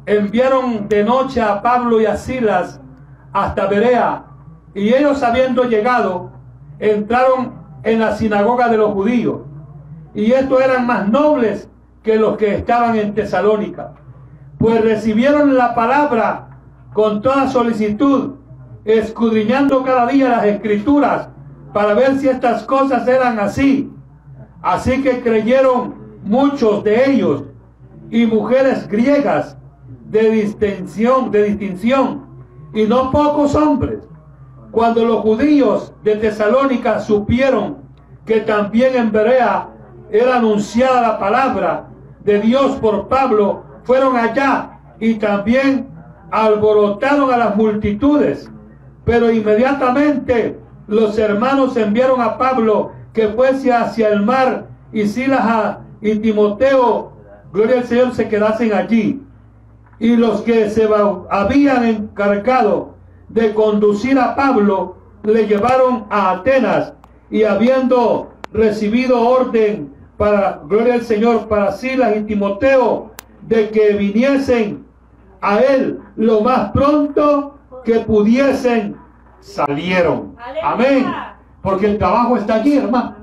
enviaron 0.06 0.88
de 0.88 1.04
noche 1.04 1.40
a 1.40 1.62
Pablo 1.62 2.00
y 2.00 2.06
a 2.06 2.16
Silas 2.16 2.80
hasta 3.32 3.66
Berea, 3.66 4.24
y 4.74 4.92
ellos 4.92 5.22
habiendo 5.22 5.64
llegado, 5.64 6.32
entraron 6.78 7.52
en 7.82 8.00
la 8.00 8.16
sinagoga 8.16 8.68
de 8.68 8.78
los 8.78 8.92
judíos, 8.92 9.42
y 10.14 10.32
estos 10.32 10.60
eran 10.60 10.86
más 10.86 11.08
nobles 11.08 11.68
que 12.02 12.16
los 12.16 12.36
que 12.36 12.54
estaban 12.54 12.96
en 12.96 13.14
Tesalónica, 13.14 13.92
pues 14.58 14.82
recibieron 14.82 15.54
la 15.54 15.74
palabra 15.74 16.48
con 16.92 17.22
toda 17.22 17.48
solicitud, 17.48 18.34
escudriñando 18.84 19.84
cada 19.84 20.06
día 20.06 20.28
las 20.28 20.44
escrituras 20.44 21.28
para 21.72 21.94
ver 21.94 22.18
si 22.18 22.28
estas 22.28 22.64
cosas 22.64 23.06
eran 23.08 23.38
así. 23.38 23.90
Así 24.60 25.02
que 25.02 25.20
creyeron 25.20 25.94
muchos 26.22 26.84
de 26.84 27.10
ellos 27.10 27.44
y 28.10 28.26
mujeres 28.26 28.86
griegas 28.88 29.56
de 30.08 30.30
distinción, 30.30 31.30
de 31.30 31.44
distinción, 31.44 32.26
y 32.74 32.84
no 32.84 33.10
pocos 33.10 33.54
hombres. 33.54 34.00
Cuando 34.70 35.04
los 35.04 35.20
judíos 35.20 35.92
de 36.04 36.16
Tesalónica 36.16 37.00
supieron 37.00 37.78
que 38.24 38.40
también 38.40 38.94
en 38.94 39.10
Berea 39.10 39.68
era 40.10 40.36
anunciada 40.36 41.00
la 41.00 41.18
palabra 41.18 41.88
de 42.24 42.40
Dios 42.40 42.76
por 42.76 43.08
Pablo, 43.08 43.64
fueron 43.84 44.16
allá 44.16 44.78
y 45.00 45.14
también 45.14 45.88
alborotaron 46.30 47.32
a 47.32 47.36
las 47.36 47.56
multitudes. 47.56 48.50
Pero 49.04 49.30
inmediatamente 49.32 50.61
los 50.86 51.18
hermanos 51.18 51.76
enviaron 51.76 52.20
a 52.20 52.38
Pablo 52.38 52.92
que 53.12 53.28
fuese 53.28 53.72
hacia 53.72 54.08
el 54.08 54.22
mar 54.22 54.66
y 54.92 55.06
Silas 55.06 55.78
y 56.00 56.16
Timoteo, 56.16 57.12
gloria 57.52 57.78
al 57.78 57.84
Señor, 57.84 58.14
se 58.14 58.28
quedasen 58.28 58.72
allí. 58.72 59.22
y 59.98 60.16
los 60.16 60.40
que 60.40 60.68
se 60.68 60.88
habían 61.30 61.84
encargado 61.84 62.94
de 63.28 63.54
conducir 63.54 64.18
a 64.18 64.34
Pablo 64.34 64.96
le 65.22 65.46
llevaron 65.46 66.06
a 66.10 66.32
Atenas 66.32 66.92
y 67.30 67.44
habiendo 67.44 68.32
recibido 68.52 69.20
orden 69.20 69.94
para, 70.16 70.60
gloria 70.68 70.94
al 70.94 71.02
Señor, 71.02 71.48
para 71.48 71.72
Silas 71.72 72.16
y 72.16 72.22
Timoteo, 72.22 73.12
de 73.42 73.70
que 73.70 73.92
viniesen 73.92 74.84
a 75.40 75.60
él 75.60 75.98
lo 76.16 76.40
más 76.40 76.70
pronto 76.72 77.58
que 77.84 78.00
pudiesen, 78.00 78.96
salieron. 79.42 80.34
Amén. 80.62 81.06
Porque 81.60 81.86
el 81.86 81.98
trabajo 81.98 82.36
está 82.36 82.54
allí, 82.54 82.78
hermano. 82.78 83.16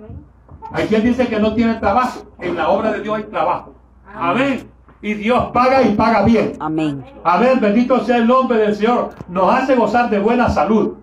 Hay 0.72 0.86
quien 0.88 1.04
dice 1.04 1.28
que 1.28 1.40
no 1.40 1.56
tiene 1.56 1.76
trabajo. 1.76 2.22
En 2.40 2.56
la 2.56 2.70
obra 2.70 2.92
de 2.92 3.02
Dios 3.02 3.18
hay 3.18 3.24
trabajo. 3.24 3.74
Amén. 4.14 4.70
Y 5.02 5.14
Dios 5.14 5.50
paga 5.54 5.82
y 5.82 5.96
paga 5.96 6.24
bien. 6.24 6.54
Amén. 6.60 7.04
Amén. 7.24 7.60
Bendito 7.60 8.04
sea 8.04 8.18
el 8.18 8.28
nombre 8.28 8.60
del 8.60 8.76
Señor. 8.76 9.12
Nos 9.30 9.52
hace 9.54 9.76
gozar 9.76 10.10
de 10.10 10.20
buena 10.20 10.50
salud. 10.50 10.98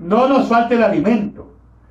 No 0.00 0.28
nos 0.28 0.48
falte 0.48 0.74
el 0.74 0.82
alimento. 0.82 1.46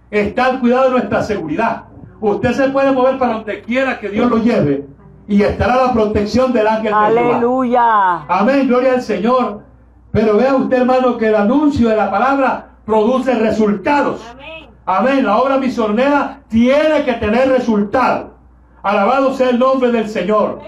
Está 0.10 0.48
al 0.48 0.60
cuidado 0.60 0.86
de 0.86 0.92
nuestra 0.92 1.24
seguridad. 1.24 1.84
Usted 2.20 2.52
se 2.52 2.70
puede 2.70 2.92
mover 2.92 3.18
para 3.18 3.34
donde 3.36 3.62
quiera 3.62 4.00
que 4.00 4.10
Dios 4.10 4.30
lo 4.30 4.38
lleve. 4.38 4.86
Y 5.28 5.44
estará 5.44 5.78
la 5.78 5.94
protección 5.94 6.52
del 6.52 6.68
ángel 6.68 6.86
de 6.86 6.90
Jehová. 6.90 7.06
Aleluya. 7.06 8.16
Amén, 8.28 8.68
gloria 8.68 8.94
al 8.94 9.02
Señor. 9.02 9.62
Pero 10.12 10.38
vea 10.38 10.56
usted, 10.56 10.78
hermano, 10.78 11.18
que 11.18 11.28
el 11.28 11.36
anuncio 11.36 11.90
de 11.90 11.96
la 11.96 12.12
palabra 12.12 12.72
produce 12.86 13.34
resultados. 13.36 14.22
Amén. 14.32 14.70
Amén. 14.86 15.26
La 15.26 15.38
obra 15.38 15.58
misionera 15.58 16.42
tiene 16.50 17.04
que 17.06 17.14
tener 17.14 17.50
resultado. 17.50 18.32
Alabado 18.84 19.34
sea 19.34 19.50
el 19.50 19.60
nombre 19.60 19.92
del 19.92 20.10
Señor. 20.10 20.60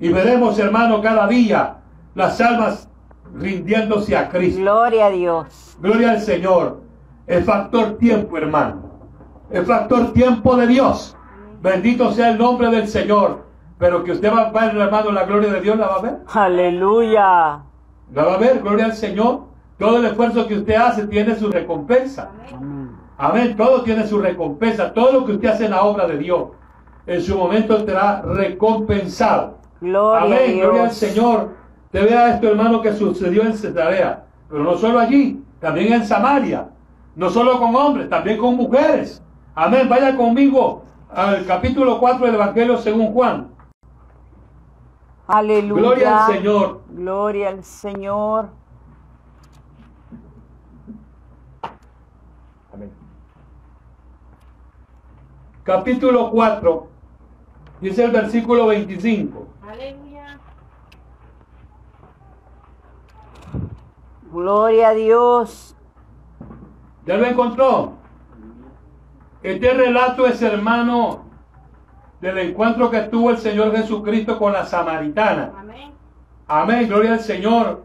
Y 0.00 0.08
veremos, 0.08 0.58
hermano, 0.58 1.00
cada 1.00 1.26
día 1.26 1.76
las 2.14 2.40
almas 2.40 2.88
rindiéndose 3.34 4.16
a 4.16 4.28
Cristo. 4.28 4.60
Gloria 4.60 5.06
a 5.06 5.10
Dios. 5.10 5.76
Gloria 5.80 6.12
al 6.12 6.20
Señor. 6.20 6.80
El 7.26 7.44
factor 7.44 7.98
tiempo, 7.98 8.38
hermano. 8.38 8.82
El 9.50 9.64
factor 9.64 10.12
tiempo 10.12 10.56
de 10.56 10.66
Dios. 10.66 11.16
Bendito 11.62 12.10
sea 12.12 12.30
el 12.30 12.38
nombre 12.38 12.70
del 12.70 12.88
Señor. 12.88 13.46
Pero 13.78 14.02
que 14.02 14.12
usted 14.12 14.32
va 14.32 14.48
a 14.48 14.50
ver, 14.50 14.76
hermano, 14.76 15.12
la 15.12 15.24
gloria 15.24 15.52
de 15.52 15.60
Dios 15.60 15.78
la 15.78 15.86
va 15.86 15.94
a 15.96 16.02
ver. 16.02 16.16
Aleluya. 16.32 17.60
La 18.14 18.24
va 18.24 18.34
a 18.34 18.38
ver, 18.38 18.60
gloria 18.60 18.86
al 18.86 18.94
Señor. 18.94 19.42
Todo 19.78 19.98
el 19.98 20.06
esfuerzo 20.06 20.46
que 20.46 20.56
usted 20.56 20.74
hace 20.74 21.06
tiene 21.06 21.36
su 21.36 21.50
recompensa. 21.50 22.30
Amén. 23.16 23.56
Todo 23.56 23.82
tiene 23.82 24.06
su 24.06 24.18
recompensa. 24.18 24.92
Todo 24.92 25.12
lo 25.12 25.24
que 25.24 25.32
usted 25.32 25.48
hace 25.48 25.64
en 25.66 25.72
la 25.72 25.82
obra 25.82 26.06
de 26.06 26.18
Dios, 26.18 26.48
en 27.06 27.22
su 27.22 27.36
momento 27.36 27.84
será 27.84 28.22
recompensado. 28.22 29.58
Gloria 29.80 30.20
a 30.20 30.24
Amén. 30.24 30.58
Gloria 30.58 30.84
al. 30.84 30.92
Señor. 30.92 31.50
Te 31.90 32.02
vea 32.02 32.34
esto, 32.34 32.48
hermano, 32.48 32.82
que 32.82 32.92
sucedió 32.92 33.42
en 33.42 33.54
Cesarea. 33.54 34.24
Pero 34.48 34.62
no 34.62 34.76
solo 34.76 34.98
allí, 34.98 35.42
también 35.60 35.92
en 35.92 36.06
Samaria. 36.06 36.68
No 37.16 37.30
solo 37.30 37.58
con 37.58 37.74
hombres, 37.74 38.08
también 38.08 38.38
con 38.38 38.56
mujeres. 38.56 39.22
Amén. 39.54 39.88
Vaya 39.88 40.16
conmigo 40.16 40.84
al 41.10 41.46
capítulo 41.46 41.98
4 41.98 42.26
del 42.26 42.34
Evangelio 42.34 42.78
según 42.78 43.12
Juan. 43.12 43.47
Aleluya. 45.28 45.82
Gloria 45.82 46.26
al 46.26 46.32
Señor. 46.32 46.80
Gloria 46.88 47.48
al 47.50 47.64
Señor. 47.64 48.48
Capítulo 55.62 56.30
4. 56.30 56.88
Dice 57.82 58.04
el 58.04 58.10
versículo 58.10 58.68
25. 58.68 59.46
Aleluya. 59.68 60.40
Gloria 64.32 64.88
a 64.88 64.94
Dios. 64.94 65.76
¿Ya 67.04 67.18
lo 67.18 67.26
encontró? 67.26 67.92
Este 69.42 69.74
relato 69.74 70.26
es 70.26 70.40
hermano 70.40 71.27
del 72.20 72.38
encuentro 72.38 72.90
que 72.90 73.00
tuvo 73.02 73.30
el 73.30 73.38
Señor 73.38 73.74
Jesucristo 73.76 74.38
con 74.38 74.52
la 74.52 74.64
samaritana. 74.64 75.52
Amén. 75.56 75.92
Amén, 76.46 76.88
gloria 76.88 77.12
al 77.12 77.20
Señor. 77.20 77.84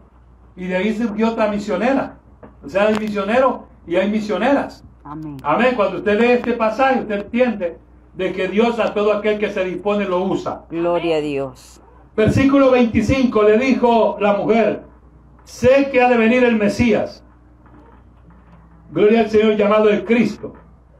Y 0.56 0.66
de 0.66 0.76
ahí 0.76 0.94
surgió 0.94 1.30
otra 1.30 1.48
misionera. 1.48 2.16
O 2.64 2.68
sea, 2.68 2.88
hay 2.88 2.98
misioneros 2.98 3.60
y 3.86 3.96
hay 3.96 4.10
misioneras. 4.10 4.84
Amén. 5.04 5.36
Amén. 5.42 5.74
Cuando 5.76 5.98
usted 5.98 6.18
lee 6.18 6.32
este 6.32 6.54
pasaje, 6.54 7.00
usted 7.00 7.22
entiende 7.22 7.78
de 8.14 8.32
que 8.32 8.48
Dios 8.48 8.78
a 8.78 8.94
todo 8.94 9.12
aquel 9.12 9.38
que 9.38 9.50
se 9.50 9.64
dispone 9.64 10.04
lo 10.04 10.22
usa. 10.22 10.62
Gloria 10.70 11.16
a 11.16 11.20
Dios. 11.20 11.80
Versículo 12.16 12.70
25 12.70 13.42
le 13.42 13.58
dijo 13.58 14.16
la 14.20 14.34
mujer, 14.34 14.84
sé 15.42 15.90
que 15.90 16.00
ha 16.00 16.08
de 16.08 16.16
venir 16.16 16.44
el 16.44 16.56
Mesías. 16.56 17.24
Gloria 18.90 19.20
al 19.20 19.30
Señor 19.30 19.56
llamado 19.56 19.90
el 19.90 20.04
Cristo. 20.04 20.54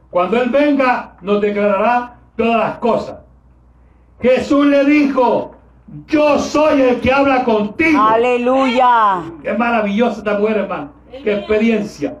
Cuando 0.09 0.41
Él 0.41 0.49
venga 0.49 1.17
nos 1.21 1.41
declarará 1.41 2.19
todas 2.35 2.57
las 2.57 2.77
cosas. 2.79 3.24
Jesús 4.21 4.65
le 4.65 4.85
dijo, 4.85 5.55
yo 6.07 6.39
soy 6.39 6.81
el 6.81 6.99
que 6.99 7.11
habla 7.11 7.43
contigo. 7.43 8.01
Aleluya. 8.01 9.23
Qué 9.43 9.53
maravillosa 9.53 10.19
esta 10.19 10.39
mujer, 10.39 10.57
hermano. 10.57 10.91
Qué 11.23 11.33
experiencia. 11.33 12.17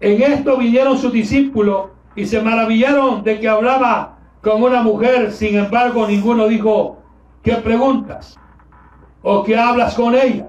En 0.00 0.22
esto 0.22 0.56
vinieron 0.56 0.98
sus 0.98 1.12
discípulos 1.12 1.88
y 2.14 2.26
se 2.26 2.40
maravillaron 2.40 3.22
de 3.24 3.40
que 3.40 3.48
hablaba 3.48 4.18
con 4.42 4.62
una 4.62 4.82
mujer. 4.82 5.32
Sin 5.32 5.56
embargo, 5.56 6.06
ninguno 6.06 6.46
dijo, 6.46 6.98
¿qué 7.42 7.54
preguntas? 7.56 8.38
¿O 9.22 9.42
qué 9.42 9.56
hablas 9.56 9.94
con 9.94 10.14
ella? 10.14 10.48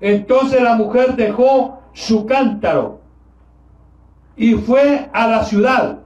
Entonces 0.00 0.62
la 0.62 0.76
mujer 0.76 1.16
dejó 1.16 1.80
su 1.92 2.26
cántaro 2.26 3.00
y 4.36 4.54
fue 4.54 5.10
a 5.12 5.26
la 5.26 5.44
ciudad 5.44 5.98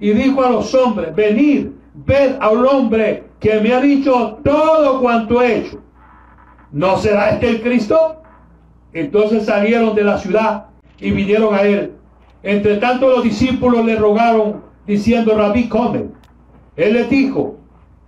y 0.00 0.12
dijo 0.12 0.42
a 0.42 0.50
los 0.50 0.74
hombres, 0.74 1.14
venid, 1.14 1.68
ved 1.94 2.36
a 2.40 2.50
un 2.50 2.66
hombre 2.66 3.24
que 3.38 3.60
me 3.60 3.72
ha 3.72 3.80
dicho 3.80 4.38
todo 4.44 5.00
cuanto 5.00 5.42
he 5.42 5.58
hecho. 5.58 5.80
¿No 6.72 6.96
será 6.98 7.30
este 7.30 7.48
el 7.48 7.62
Cristo? 7.62 8.22
Entonces 8.92 9.46
salieron 9.46 9.94
de 9.94 10.04
la 10.04 10.18
ciudad 10.18 10.66
y 10.98 11.10
vinieron 11.10 11.54
a 11.54 11.62
él. 11.62 11.92
Entre 12.42 12.76
tanto 12.76 13.08
los 13.08 13.24
discípulos 13.24 13.84
le 13.84 13.96
rogaron 13.96 14.62
diciendo, 14.86 15.36
Rabí, 15.36 15.68
come. 15.68 16.06
Él 16.76 16.94
les 16.94 17.10
dijo, 17.10 17.56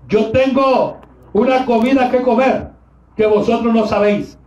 yo 0.09 0.31
tengo 0.31 0.99
una 1.33 1.65
comida 1.65 2.11
que 2.11 2.23
comer 2.23 2.71
que 3.17 3.27
vosotros 3.27 3.73
no 3.73 3.87
sabéis. 3.87 4.39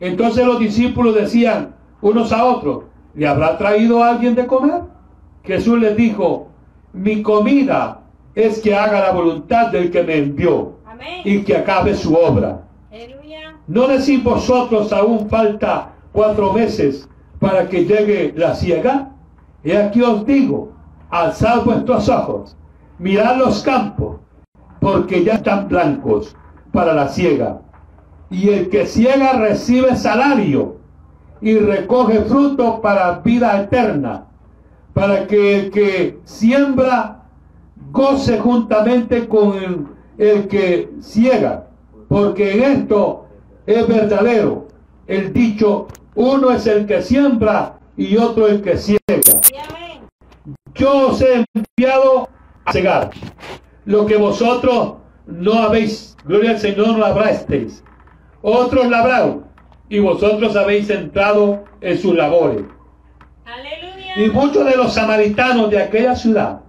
Entonces 0.00 0.44
los 0.46 0.58
discípulos 0.58 1.14
decían 1.14 1.74
unos 2.00 2.32
a 2.32 2.44
otros, 2.44 2.84
¿le 3.14 3.26
habrá 3.26 3.58
traído 3.58 4.02
alguien 4.02 4.34
de 4.34 4.46
comer? 4.46 4.82
Jesús 5.44 5.78
les 5.78 5.96
dijo, 5.96 6.48
mi 6.92 7.22
comida 7.22 8.00
es 8.34 8.60
que 8.60 8.74
haga 8.74 9.00
la 9.00 9.12
voluntad 9.12 9.70
del 9.70 9.90
que 9.90 10.02
me 10.02 10.16
envió 10.18 10.74
Amén. 10.86 11.22
y 11.24 11.42
que 11.42 11.56
acabe 11.56 11.94
su 11.94 12.14
obra. 12.14 12.62
Aleluya. 12.90 13.56
¿No 13.66 13.88
decís 13.88 14.22
vosotros 14.22 14.92
aún 14.92 15.28
falta 15.28 15.92
cuatro 16.12 16.52
meses 16.52 17.08
para 17.38 17.68
que 17.68 17.84
llegue 17.84 18.32
la 18.36 18.54
ciega? 18.54 19.10
Y 19.64 19.72
aquí 19.72 20.02
os 20.02 20.24
digo, 20.24 20.72
alzad 21.10 21.64
vuestros 21.64 22.08
ojos, 22.08 22.56
mirad 22.98 23.36
los 23.36 23.62
campos, 23.62 24.18
porque 24.80 25.24
ya 25.24 25.34
están 25.34 25.68
blancos 25.68 26.36
para 26.72 26.94
la 26.94 27.08
ciega. 27.08 27.60
Y 28.30 28.50
el 28.50 28.68
que 28.68 28.86
ciega 28.86 29.32
recibe 29.34 29.96
salario 29.96 30.76
y 31.40 31.58
recoge 31.58 32.20
fruto 32.22 32.80
para 32.80 33.18
vida 33.20 33.60
eterna, 33.60 34.26
para 34.92 35.26
que 35.26 35.58
el 35.58 35.70
que 35.70 36.18
siembra 36.24 37.17
goce 37.90 38.38
juntamente 38.38 39.26
con 39.28 39.56
el, 39.56 39.86
el 40.18 40.48
que 40.48 40.90
ciega, 41.00 41.68
porque 42.08 42.54
en 42.54 42.62
esto 42.62 43.26
es 43.66 43.86
verdadero 43.86 44.68
el 45.06 45.32
dicho, 45.32 45.88
uno 46.14 46.50
es 46.50 46.66
el 46.66 46.86
que 46.86 47.02
siembra 47.02 47.78
y 47.96 48.16
otro 48.16 48.46
el 48.46 48.60
que 48.62 48.76
ciega. 48.76 48.98
Yo 50.74 51.08
os 51.08 51.22
he 51.22 51.44
enviado 51.54 52.28
a 52.64 52.72
cegar 52.72 53.10
lo 53.84 54.04
que 54.06 54.16
vosotros 54.16 54.94
no 55.26 55.54
habéis, 55.54 56.16
gloria 56.24 56.50
al 56.52 56.58
Señor, 56.58 56.88
no 56.88 56.98
labrasteis. 56.98 57.82
Otros 58.42 58.86
labraron 58.88 59.44
y 59.88 59.98
vosotros 59.98 60.54
habéis 60.56 60.90
entrado 60.90 61.64
en 61.80 61.98
sus 61.98 62.14
labores. 62.14 62.64
Aleluya. 63.44 64.22
Y 64.22 64.28
muchos 64.30 64.64
de 64.66 64.76
los 64.76 64.92
samaritanos 64.92 65.70
de 65.70 65.82
aquella 65.82 66.14
ciudad 66.14 66.60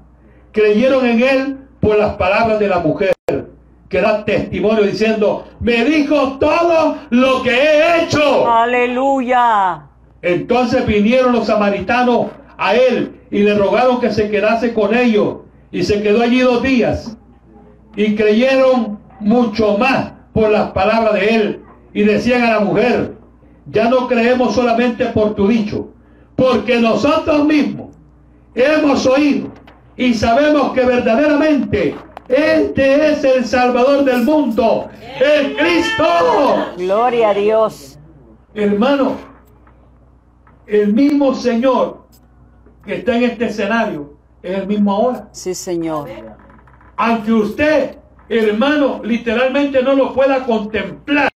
creyeron 0.51 1.05
en 1.05 1.23
él 1.23 1.57
por 1.79 1.97
las 1.97 2.15
palabras 2.15 2.59
de 2.59 2.67
la 2.67 2.79
mujer, 2.79 3.13
que 3.87 4.01
da 4.01 4.23
testimonio 4.23 4.83
diciendo, 4.83 5.47
me 5.59 5.83
dijo 5.85 6.37
todo 6.39 6.97
lo 7.09 7.41
que 7.41 7.51
he 7.51 8.03
hecho. 8.03 8.49
Aleluya. 8.49 9.87
Entonces 10.21 10.85
vinieron 10.85 11.33
los 11.33 11.47
samaritanos 11.47 12.27
a 12.57 12.75
él 12.75 13.19
y 13.31 13.39
le 13.39 13.55
rogaron 13.55 13.99
que 13.99 14.11
se 14.11 14.29
quedase 14.29 14.73
con 14.73 14.95
ellos. 14.95 15.37
Y 15.71 15.83
se 15.83 16.01
quedó 16.01 16.21
allí 16.21 16.39
dos 16.39 16.61
días. 16.61 17.17
Y 17.95 18.15
creyeron 18.15 18.99
mucho 19.19 19.77
más 19.77 20.13
por 20.33 20.49
las 20.49 20.71
palabras 20.71 21.13
de 21.13 21.35
él 21.35 21.63
y 21.93 22.03
decían 22.03 22.43
a 22.43 22.51
la 22.51 22.59
mujer, 22.59 23.15
ya 23.71 23.89
no 23.89 24.07
creemos 24.07 24.55
solamente 24.55 25.05
por 25.07 25.35
tu 25.35 25.47
dicho, 25.47 25.89
porque 26.35 26.79
nosotros 26.79 27.45
mismos 27.45 27.95
hemos 28.55 29.05
oído 29.05 29.49
y 29.99 30.13
sabemos 30.13 30.71
que 30.71 30.85
verdaderamente 30.85 31.93
este 32.29 33.11
es 33.11 33.23
el 33.25 33.43
Salvador 33.43 34.05
del 34.05 34.23
mundo, 34.23 34.89
el 35.19 35.57
Cristo. 35.57 36.05
Gloria 36.77 37.31
a 37.31 37.33
Dios. 37.33 37.99
Hermano, 38.53 39.17
el 40.65 40.93
mismo 40.93 41.33
Señor 41.35 42.05
que 42.85 42.95
está 42.95 43.17
en 43.17 43.23
este 43.23 43.47
escenario 43.47 44.13
es 44.41 44.59
el 44.59 44.67
mismo 44.67 44.93
ahora. 44.93 45.27
Sí, 45.33 45.53
Señor. 45.53 46.07
Aunque 46.95 47.33
usted, 47.33 47.97
hermano, 48.29 49.01
literalmente 49.03 49.83
no 49.83 49.95
lo 49.95 50.13
pueda 50.13 50.45
contemplar, 50.45 51.29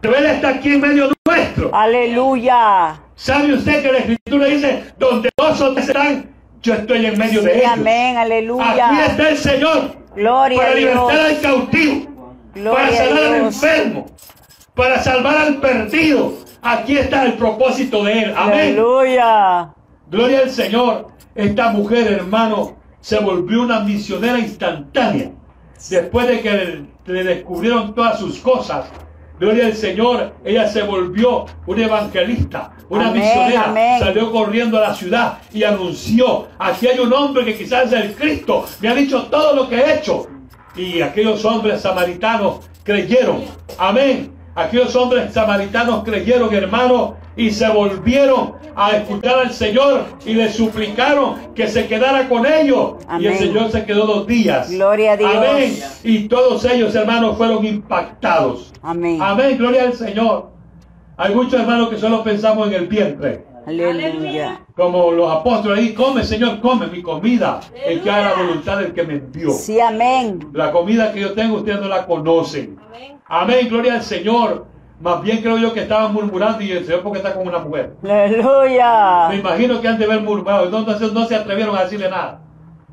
pero 0.00 0.14
Él 0.14 0.26
está 0.26 0.50
aquí 0.50 0.74
en 0.74 0.80
medio 0.80 1.10
nuestro. 1.26 1.74
Aleluya. 1.74 3.00
¿Sabe 3.16 3.54
usted 3.54 3.82
que 3.82 3.90
la 3.90 3.98
Escritura 3.98 4.46
dice, 4.46 4.84
donde 4.98 5.30
dos 5.36 5.60
o 5.60 5.74
tres 5.74 5.88
están, 5.88 6.33
yo 6.64 6.74
estoy 6.74 7.04
en 7.04 7.18
medio 7.18 7.42
de 7.42 7.58
ellos? 7.58 7.70
amén. 7.72 8.16
Aquí 8.16 8.32
Aleluya. 8.32 9.06
está 9.06 9.28
el 9.28 9.36
Señor 9.36 9.96
Gloria 10.16 10.58
para 10.58 10.74
libertar 10.74 11.20
al 11.20 11.40
cautivo, 11.40 12.34
Gloria 12.54 12.72
para 12.72 12.96
sanar 12.96 13.24
al 13.24 13.34
enfermo, 13.34 14.06
para 14.74 15.02
salvar 15.02 15.36
al 15.36 15.60
perdido. 15.60 16.32
Aquí 16.62 16.96
está 16.96 17.26
el 17.26 17.34
propósito 17.34 18.02
de 18.04 18.22
Él. 18.22 18.34
Amén. 18.34 18.60
Aleluya. 18.60 19.74
Gloria 20.10 20.40
al 20.40 20.50
Señor. 20.50 21.08
Esta 21.34 21.68
mujer, 21.70 22.10
hermano, 22.10 22.76
se 23.00 23.18
volvió 23.18 23.62
una 23.62 23.80
misionera 23.80 24.38
instantánea. 24.38 25.32
Después 25.90 26.26
de 26.28 26.40
que 26.40 26.84
le 27.04 27.24
descubrieron 27.24 27.94
todas 27.94 28.18
sus 28.18 28.38
cosas. 28.38 28.86
Gloria 29.38 29.66
al 29.66 29.74
Señor. 29.74 30.34
Ella 30.44 30.68
se 30.68 30.82
volvió 30.82 31.46
una 31.66 31.84
evangelista, 31.84 32.72
una 32.88 33.08
Amén, 33.08 33.22
misionera. 33.22 33.64
amén. 33.64 33.98
Salió 33.98 34.30
corriendo 34.30 34.78
a 34.78 34.88
la 34.88 34.94
ciudad 34.94 35.38
y 35.52 35.64
anunció. 35.64 36.48
Aquí 36.58 36.86
hay 36.86 36.98
un 37.00 37.12
hombre 37.12 37.44
que 37.44 37.56
quizás 37.56 37.92
es 37.92 38.04
el 38.04 38.14
Cristo. 38.14 38.64
Me 38.80 38.88
ha 38.88 38.94
dicho 38.94 39.24
todo 39.24 39.54
lo 39.54 39.68
que 39.68 39.76
he 39.76 39.98
hecho. 39.98 40.26
Y 40.76 41.00
aquellos 41.02 41.44
hombres 41.44 41.80
samaritanos 41.80 42.60
creyeron. 42.84 43.44
Amén. 43.78 44.32
Aquellos 44.54 44.94
hombres 44.94 45.32
samaritanos 45.32 46.04
creyeron, 46.04 46.52
hermano, 46.54 47.16
y 47.36 47.50
se 47.50 47.68
volvieron 47.68 48.54
a 48.76 48.92
escuchar 48.92 49.38
al 49.38 49.52
Señor 49.52 50.04
y 50.24 50.34
le 50.34 50.52
suplicaron 50.52 51.54
que 51.54 51.68
se 51.68 51.86
quedara 51.86 52.28
con 52.28 52.46
ellos. 52.46 52.94
Y 53.18 53.26
el. 53.26 53.36
Señor 53.36 53.70
se 53.70 53.84
quedó 53.84 54.06
dos 54.06 54.26
días. 54.26 54.70
Gloria 54.70 55.12
a 55.12 55.16
Dios. 55.16 55.30
Amén. 55.34 55.74
Y 56.02 56.28
todos 56.28 56.64
ellos, 56.64 56.94
hermanos, 56.94 57.36
fueron 57.36 57.64
impactados. 57.64 58.72
Amén. 58.82 59.18
Amén. 59.20 59.58
Gloria 59.58 59.84
al 59.84 59.94
Señor. 59.94 60.50
Hay 61.16 61.34
muchos 61.34 61.60
hermanos 61.60 61.90
que 61.90 61.98
solo 61.98 62.24
pensamos 62.24 62.68
en 62.68 62.74
el 62.74 62.86
vientre. 62.88 63.44
Aleluya. 63.66 64.60
Como 64.76 65.12
los 65.12 65.30
apóstoles 65.30 65.78
ahí, 65.78 65.94
come 65.94 66.22
Señor, 66.22 66.60
come 66.60 66.86
mi 66.88 67.00
comida. 67.02 67.60
El 67.86 68.02
que 68.02 68.10
haga 68.10 68.30
la 68.30 68.42
voluntad 68.42 68.78
del 68.78 68.92
que 68.92 69.04
me 69.04 69.14
envió. 69.14 69.50
Sí, 69.52 69.80
amén. 69.80 70.50
La 70.52 70.70
comida 70.70 71.12
que 71.12 71.20
yo 71.20 71.32
tengo 71.32 71.56
ustedes 71.56 71.80
no 71.80 71.88
la 71.88 72.06
conocen. 72.06 72.78
Amén. 72.86 73.18
Amén, 73.26 73.68
gloria 73.68 73.94
al 73.94 74.02
Señor. 74.02 74.66
Más 75.00 75.22
bien 75.22 75.42
creo 75.42 75.58
yo 75.58 75.72
que 75.74 75.80
estaban 75.80 76.12
murmurando 76.14 76.62
y 76.62 76.70
el 76.70 76.84
Señor 76.84 77.02
porque 77.02 77.18
está 77.18 77.34
con 77.34 77.46
una 77.46 77.58
mujer. 77.58 77.94
Aleluya. 78.02 79.28
Me 79.28 79.36
imagino 79.36 79.80
que 79.80 79.88
han 79.88 79.98
de 79.98 80.04
haber 80.04 80.20
murmurado. 80.20 80.70
No, 80.70 80.80
no, 80.82 81.26
se- 81.26 81.34
atrevieron 81.36 81.76
a 81.76 81.82
decirle 81.84 82.08
nada. 82.08 82.40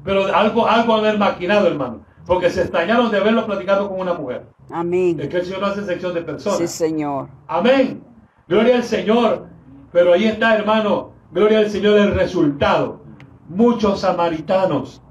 Pero 0.04 0.26
algo, 0.36 0.68
algo 0.68 0.96
haber 0.96 1.18
maquinado, 1.18 1.68
hermano. 1.68 2.02
Porque 2.26 2.50
se 2.50 2.62
extrañaron 2.62 3.12
de 3.12 3.20
verlo 3.20 3.46
platicando 3.46 3.88
con 3.88 4.00
una 4.00 4.14
mujer. 4.14 4.48
Es 4.66 4.72
Amén. 4.72 5.18
que 5.18 5.38
el 5.38 5.46
Señor 5.46 5.62
no 5.62 5.68
hace 5.68 5.84
sección 5.86 6.14
de 6.14 6.22
personas. 6.22 6.58
Sí, 6.58 6.68
Señor. 6.68 7.28
Amén. 7.48 8.04
Gloria 8.48 8.76
al 8.78 8.84
Señor. 8.84 9.48
Pero 9.92 10.14
ahí 10.14 10.26
está, 10.26 10.56
hermano. 10.56 11.12
Gloria 11.32 11.60
al 11.60 11.70
Señor 11.70 12.00
el 12.00 12.14
resultado. 12.16 13.02
Muchos 13.48 14.02
samaritanos 14.02 15.02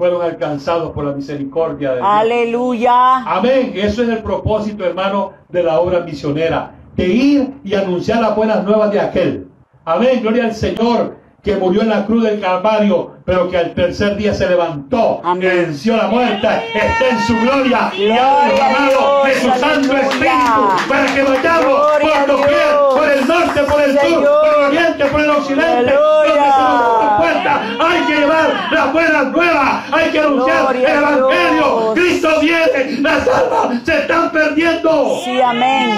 fueron 0.00 0.22
alcanzados 0.22 0.92
por 0.92 1.04
la 1.04 1.12
misericordia 1.12 1.90
de 1.90 1.96
Dios. 1.96 2.08
Aleluya. 2.10 3.16
Amén. 3.18 3.72
Eso 3.74 4.02
es 4.02 4.08
el 4.08 4.22
propósito, 4.22 4.82
hermano, 4.82 5.34
de 5.50 5.62
la 5.62 5.78
obra 5.78 6.00
misionera. 6.00 6.70
De 6.96 7.06
ir 7.06 7.52
y 7.62 7.74
anunciar 7.74 8.22
las 8.22 8.34
buenas 8.34 8.64
nuevas 8.64 8.90
de 8.92 8.98
aquel. 8.98 9.48
Amén. 9.84 10.20
Gloria 10.22 10.44
al 10.44 10.54
Señor 10.54 11.18
que 11.42 11.56
murió 11.56 11.82
en 11.82 11.88
la 11.88 12.04
cruz 12.04 12.24
del 12.24 12.40
Calvario, 12.40 13.12
pero 13.24 13.48
que 13.50 13.56
al 13.56 13.72
tercer 13.74 14.16
día 14.16 14.34
se 14.34 14.46
levantó, 14.48 15.20
Amén. 15.24 15.40
que 15.40 15.56
venció 15.56 15.96
la 15.96 16.08
muerte, 16.08 16.48
está 16.74 17.08
en 17.08 17.20
su 17.20 17.40
gloria 17.40 17.90
y 17.96 18.10
ha 18.10 18.48
derramado 18.48 19.24
de 19.24 19.34
su 19.34 19.48
Santo. 19.58 19.96
Espíritu 19.96 20.88
para 20.88 21.06
que 21.14 21.22
vayamos 21.22 21.80
por 22.00 22.26
Dios. 22.26 22.94
por 22.94 23.08
el 23.10 23.26
norte, 23.26 23.62
por 23.62 23.80
el 23.80 23.98
sur, 23.98 24.24
por 24.24 24.58
el 24.58 24.64
oriente, 24.66 25.04
por 25.06 25.20
el 25.20 25.30
occidente, 25.30 25.92
donde 25.92 26.28
se 26.28 26.36
nos 26.36 27.12
puerta. 27.18 27.62
Hay 27.80 28.00
que 28.02 28.16
llevar 28.20 28.68
las 28.70 28.92
buenas 28.92 29.26
nuevas, 29.26 29.84
hay 29.92 30.10
que 30.10 30.18
anunciar 30.20 30.76
el 30.76 30.84
Evangelio. 30.84 31.92
Cristo 31.94 32.28
viene, 32.40 33.00
las 33.00 33.26
almas 33.28 33.82
se 33.84 33.98
están 33.98 34.30
perdiendo. 34.30 35.20
Sí, 35.24 35.40
amén. 35.40 35.90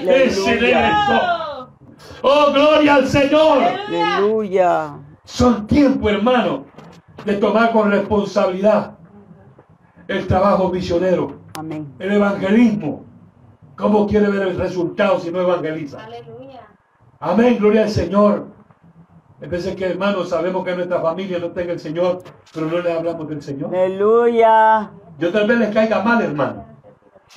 Aleluya. 0.00 1.37
Oh, 2.22 2.52
gloria 2.52 2.96
al 2.96 3.06
Señor. 3.06 3.58
Aleluya. 3.62 4.96
Son 5.24 5.66
tiempo, 5.66 6.08
hermano, 6.08 6.64
de 7.24 7.34
tomar 7.34 7.72
con 7.72 7.90
responsabilidad 7.90 8.96
el 10.08 10.26
trabajo 10.26 10.70
misionero, 10.70 11.40
Amén. 11.58 11.92
el 11.98 12.12
evangelismo. 12.12 13.04
¿Cómo 13.76 14.06
quiere 14.06 14.28
ver 14.30 14.48
el 14.48 14.58
resultado 14.58 15.20
si 15.20 15.30
no 15.30 15.40
evangeliza? 15.40 16.02
Aleluya. 16.02 16.66
Amén, 17.20 17.58
gloria 17.58 17.82
al 17.82 17.90
Señor. 17.90 18.46
Hay 19.40 19.48
veces 19.48 19.76
que, 19.76 19.84
hermanos, 19.84 20.30
sabemos 20.30 20.64
que 20.64 20.74
nuestra 20.74 21.00
familia 21.00 21.38
no 21.38 21.52
tenga 21.52 21.72
el 21.72 21.78
Señor, 21.78 22.22
pero 22.52 22.66
no 22.66 22.78
les 22.80 22.96
hablamos 22.96 23.28
del 23.28 23.40
Señor. 23.40 23.72
Aleluya. 23.74 24.90
Yo 25.18 25.30
tal 25.30 25.46
vez 25.46 25.58
les 25.58 25.74
caiga 25.74 26.02
mal, 26.02 26.22
hermano. 26.22 26.64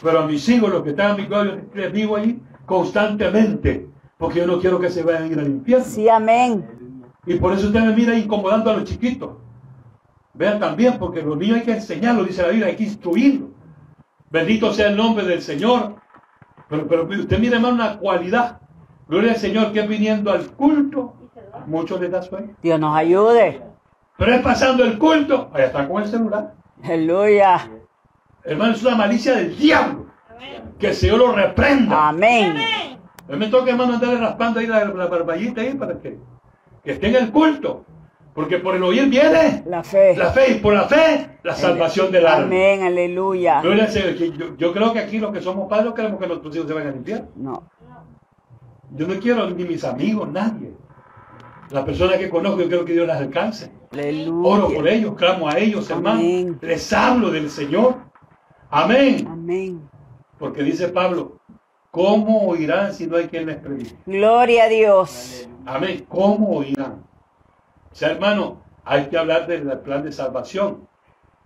Pero 0.02 0.20
a 0.22 0.26
mis 0.26 0.48
hijos, 0.50 0.70
los 0.72 0.82
que 0.82 0.92
están 0.92 1.12
en 1.12 1.18
mi 1.18 1.26
gloria, 1.28 1.64
les 1.76 1.94
digo 1.94 2.16
ahí 2.16 2.42
constantemente, 2.66 3.88
porque 4.22 4.38
yo 4.38 4.46
no 4.46 4.60
quiero 4.60 4.80
que 4.80 4.92
se 4.92 5.02
vayan 5.02 5.24
a 5.24 5.28
ir 5.28 5.40
al 5.40 5.48
infierno. 5.48 5.84
Sí, 5.84 6.08
amén. 6.08 7.04
Y 7.26 7.38
por 7.38 7.54
eso 7.54 7.66
usted 7.66 7.82
me 7.82 7.92
mira 7.92 8.16
incomodando 8.16 8.70
a 8.70 8.76
los 8.76 8.84
chiquitos. 8.84 9.32
Vean 10.36 10.60
también, 10.60 11.00
porque 11.00 11.24
los 11.24 11.36
niños 11.36 11.58
hay 11.58 11.64
que 11.64 11.72
enseñarlos, 11.72 12.28
dice 12.28 12.44
la 12.44 12.50
Biblia, 12.50 12.68
hay 12.68 12.76
que 12.76 12.84
instruirlos. 12.84 13.50
Bendito 14.30 14.72
sea 14.74 14.90
el 14.90 14.96
nombre 14.96 15.26
del 15.26 15.42
Señor. 15.42 15.96
Pero, 16.70 16.88
pero 16.88 17.04
usted 17.04 17.40
mira, 17.40 17.56
hermano, 17.56 17.74
una 17.74 17.98
cualidad. 17.98 18.62
Gloria 19.08 19.32
al 19.32 19.38
Señor 19.38 19.74
que 19.74 19.80
es 19.80 19.88
viniendo 19.88 20.32
al 20.32 20.52
culto. 20.52 21.16
Muchos 21.66 22.00
les 22.00 22.12
da 22.12 22.22
sueño. 22.22 22.56
Dios 22.62 22.80
nos 22.80 22.96
ayude. 22.96 23.64
Pero 24.18 24.36
es 24.36 24.42
pasando 24.44 24.84
el 24.84 25.00
culto. 25.00 25.50
Allá 25.52 25.66
está 25.66 25.88
con 25.88 26.04
el 26.04 26.08
celular. 26.08 26.54
Aleluya. 26.84 27.72
Hermano, 28.44 28.74
es 28.74 28.84
una 28.84 28.96
malicia 28.96 29.34
del 29.34 29.58
diablo. 29.58 30.06
Amén. 30.30 30.76
Que 30.78 30.90
el 30.90 30.94
Señor 30.94 31.18
lo 31.18 31.32
reprenda. 31.32 32.10
Amén. 32.10 32.52
Amén. 32.52 32.91
A 33.32 33.36
mí 33.36 33.40
me 33.40 33.48
toca, 33.48 33.72
hermano, 33.72 33.94
andarle 33.94 34.18
raspando 34.18 34.60
ahí 34.60 34.68
la, 34.68 34.84
la 34.84 35.08
barballita 35.08 35.62
ahí 35.62 35.74
para 35.74 35.98
que, 36.00 36.18
que 36.84 36.92
esté 36.92 37.08
en 37.08 37.16
el 37.16 37.32
culto. 37.32 37.86
Porque 38.34 38.60
por 38.60 38.76
el 38.76 38.84
oír 38.84 39.08
viene 39.10 39.64
La 39.66 39.84
fe. 39.84 40.16
la 40.16 40.32
fe 40.32 40.52
y 40.52 40.60
por 40.60 40.74
la 40.74 40.84
fe 40.84 41.40
la 41.44 41.54
salvación 41.54 42.12
del 42.12 42.26
alma. 42.28 42.46
Amén. 42.46 42.84
Aleluya. 42.84 43.60
Al 43.60 43.88
Yo, 44.38 44.58
yo 44.58 44.74
creo 44.74 44.94
que 44.94 45.00
aquí 45.00 45.20
los 45.20 45.34
que 45.34 45.42
somos 45.42 45.70
padres 45.70 45.94
queremos 45.94 46.20
que 46.20 46.28
nuestros 46.28 46.56
hijos 46.56 46.68
se 46.68 46.74
vayan 46.74 46.90
a 46.90 46.94
limpiar. 46.94 47.28
No. 47.36 47.70
Yo 48.94 49.08
no 49.08 49.14
quiero 49.20 49.50
ni 49.50 49.64
mis 49.64 49.84
amigos, 49.84 50.30
nadie. 50.30 50.74
Las 51.70 51.84
personas 51.84 52.18
que 52.18 52.30
conozco, 52.30 52.62
yo 52.62 52.68
quiero 52.68 52.86
que 52.86 52.94
Dios 52.94 53.08
las 53.08 53.20
alcance. 53.22 53.72
Oro 54.44 54.70
por 54.74 54.88
ellos, 54.88 55.16
clamo 55.16 55.48
a 55.50 55.58
ellos, 55.58 55.90
hermano. 55.90 56.58
Les 56.62 56.92
hablo 56.94 57.32
del 57.32 57.50
Señor. 57.50 57.96
Amén. 58.70 59.28
Amén. 59.30 59.82
Porque 60.38 60.64
dice 60.64 60.90
Pablo, 60.90 61.41
¿cómo 61.92 62.48
oirán 62.48 62.94
si 62.94 63.06
no 63.08 63.18
hay 63.18 63.28
quien 63.28 63.46
les 63.46 63.58
predique? 63.58 63.96
Gloria 64.06 64.64
a 64.64 64.68
Dios. 64.70 65.48
Amén. 65.66 66.06
¿Cómo 66.10 66.58
oirán? 66.58 67.04
O 67.92 67.96
sea, 67.96 68.12
hermano, 68.12 68.64
hay 68.84 69.08
que 69.08 69.18
hablar 69.18 69.48
del 69.48 69.68
plan 69.80 70.04
de 70.04 70.12
salvación. 70.12 70.88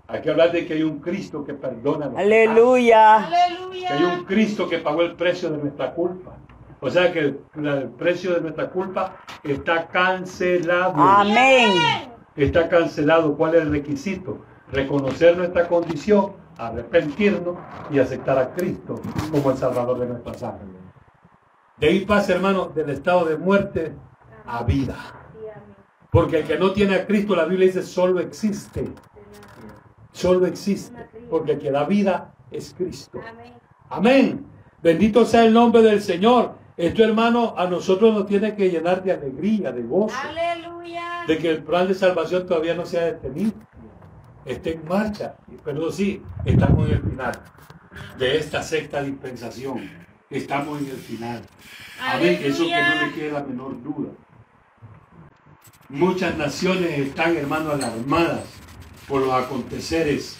Hay 0.07 0.21
que 0.21 0.29
hablar 0.29 0.51
de 0.51 0.67
que 0.67 0.75
hay 0.75 0.83
un 0.83 0.99
Cristo 0.99 1.43
que 1.43 1.55
perdona. 1.55 2.11
Aleluya. 2.15 3.25
Aleluya. 3.25 3.87
Que 3.87 3.93
hay 3.93 4.03
un 4.03 4.25
Cristo 4.25 4.69
que 4.69 4.77
pagó 4.77 5.01
el 5.01 5.15
precio 5.15 5.49
de 5.49 5.57
nuestra 5.57 5.93
culpa. 5.93 6.37
O 6.79 6.89
sea 6.89 7.11
que 7.11 7.19
el, 7.19 7.39
el 7.55 7.89
precio 7.89 8.35
de 8.35 8.41
nuestra 8.41 8.69
culpa 8.69 9.17
está 9.43 9.87
cancelado. 9.87 10.93
Amén. 10.95 11.71
Está 12.35 12.69
cancelado. 12.69 13.35
¿Cuál 13.35 13.55
es 13.55 13.61
el 13.61 13.71
requisito? 13.71 14.45
Reconocer 14.71 15.35
nuestra 15.37 15.67
condición, 15.67 16.33
arrepentirnos 16.57 17.57
y 17.89 17.99
aceptar 17.99 18.37
a 18.37 18.53
Cristo 18.53 19.01
como 19.31 19.51
el 19.51 19.57
Salvador 19.57 19.99
de 19.99 20.07
nuestras 20.07 20.43
almas. 20.43 20.85
De 21.77 21.87
ahí 21.87 22.05
pasa, 22.05 22.33
hermano, 22.33 22.67
del 22.67 22.89
estado 22.89 23.25
de 23.25 23.37
muerte 23.37 23.93
a 24.45 24.63
vida. 24.63 24.95
Porque 26.09 26.39
el 26.39 26.47
que 26.47 26.57
no 26.57 26.71
tiene 26.71 26.95
a 26.95 27.05
Cristo, 27.05 27.35
la 27.35 27.43
Biblia 27.45 27.67
dice, 27.67 27.83
solo 27.83 28.21
existe. 28.21 28.89
Solo 30.13 30.45
existe. 30.45 30.95
Porque 31.29 31.53
el 31.53 31.59
que 31.59 31.71
da 31.71 31.83
vida 31.83 32.33
es 32.51 32.73
Cristo. 32.77 33.19
Amén. 33.89 34.45
Bendito 34.81 35.25
sea 35.25 35.43
el 35.43 35.53
nombre 35.53 35.81
del 35.81 36.01
Señor. 36.01 36.53
Esto, 36.77 37.03
hermano, 37.03 37.53
a 37.57 37.67
nosotros 37.67 38.13
nos 38.13 38.25
tiene 38.27 38.55
que 38.55 38.69
llenar 38.69 39.03
de 39.03 39.11
alegría, 39.11 39.71
de 39.71 39.83
gozo, 39.83 40.15
Aleluya. 40.21 41.23
de 41.27 41.37
que 41.37 41.49
el 41.49 41.63
plan 41.63 41.87
de 41.87 41.93
salvación 41.93 42.45
todavía 42.45 42.75
no 42.75 42.85
se 42.85 42.99
ha 42.99 43.05
detenido. 43.05 43.53
Está 44.45 44.69
en 44.69 44.87
marcha. 44.87 45.35
Pero 45.63 45.91
sí, 45.91 46.21
estamos 46.45 46.87
en 46.87 46.95
el 46.95 47.01
final 47.01 47.41
de 48.17 48.37
esta 48.37 48.61
sexta 48.61 49.01
dispensación. 49.01 49.89
Estamos 50.29 50.79
en 50.81 50.89
el 50.89 50.97
final. 50.97 51.41
Amén. 51.99 52.39
Eso 52.43 52.65
que 52.65 52.81
no 52.81 53.07
le 53.07 53.13
quede 53.13 53.31
la 53.31 53.43
menor 53.43 53.81
duda. 53.81 54.11
Muchas 55.89 56.35
naciones 56.37 56.99
están, 56.99 57.35
hermano, 57.37 57.71
alarmadas 57.71 58.41
por 59.07 59.21
los 59.21 59.33
aconteceres 59.33 60.37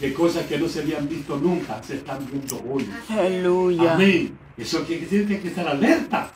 de 0.00 0.12
cosas 0.12 0.46
que 0.46 0.58
no 0.58 0.68
se 0.68 0.80
habían 0.80 1.08
visto 1.08 1.36
nunca, 1.36 1.82
se 1.82 1.96
están 1.96 2.24
viendo 2.26 2.62
hoy. 2.68 2.88
Aleluya. 3.08 3.94
Amén. 3.94 4.36
Eso 4.56 4.84
quiere 4.84 5.02
decir 5.02 5.26
que 5.26 5.34
hay 5.34 5.40
que 5.40 5.48
estar 5.48 5.66
alerta. 5.66 6.30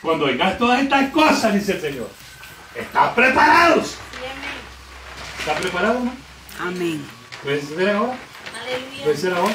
Cuando 0.00 0.26
oigas 0.26 0.58
todas 0.58 0.82
estas 0.82 1.10
cosas, 1.10 1.54
dice 1.54 1.72
el 1.72 1.80
Señor, 1.80 2.10
¿están 2.74 3.14
preparados? 3.14 3.96
¿Están 5.38 5.62
preparados? 5.62 6.04
No? 6.04 6.23
Amén. 6.60 7.04
¿Puedes 7.42 7.74
ver 7.76 7.90
ahora? 7.90 8.18
Aleluya. 8.62 9.04
¿Puede 9.04 9.16
ser 9.16 9.34
ahora? 9.34 9.54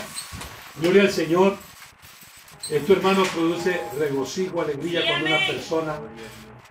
Gloria 0.82 1.02
al 1.04 1.12
Señor. 1.12 1.58
Esto, 2.70 2.93
hermano, 2.93 3.24
produce 3.24 3.82
regocijo, 3.97 4.62
alegría 4.62 5.02
cuando 5.08 5.26
una 5.28 5.47
persona 5.47 6.00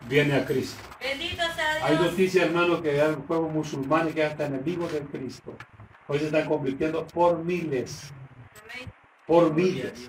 viene 0.03 0.35
a 0.37 0.45
Cristo. 0.47 0.81
Bendito 1.01 1.43
sea 1.55 1.85
Hay 1.85 1.97
Dios. 1.97 2.11
noticias, 2.13 2.45
hermano, 2.47 2.81
que 2.81 3.01
hay 3.01 3.15
pueblos 3.17 3.51
musulmanes 3.53 4.15
que 4.15 4.25
hasta 4.25 4.47
enemigos 4.47 4.93
del 4.93 5.05
Cristo. 5.05 5.57
Hoy 6.07 6.21
se 6.21 6.27
están 6.27 6.47
convirtiendo 6.47 7.05
por 7.07 7.39
miles, 7.45 8.05
Amén. 8.63 8.93
por 9.27 9.53
miles. 9.53 10.09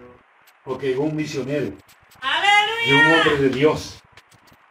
Porque 0.64 0.88
llegó 0.90 1.06
un 1.06 1.16
misionero, 1.16 1.66
llegó 1.66 3.00
un 3.00 3.06
Aleluya. 3.06 3.16
hombre 3.24 3.38
de 3.38 3.50
Dios, 3.50 4.00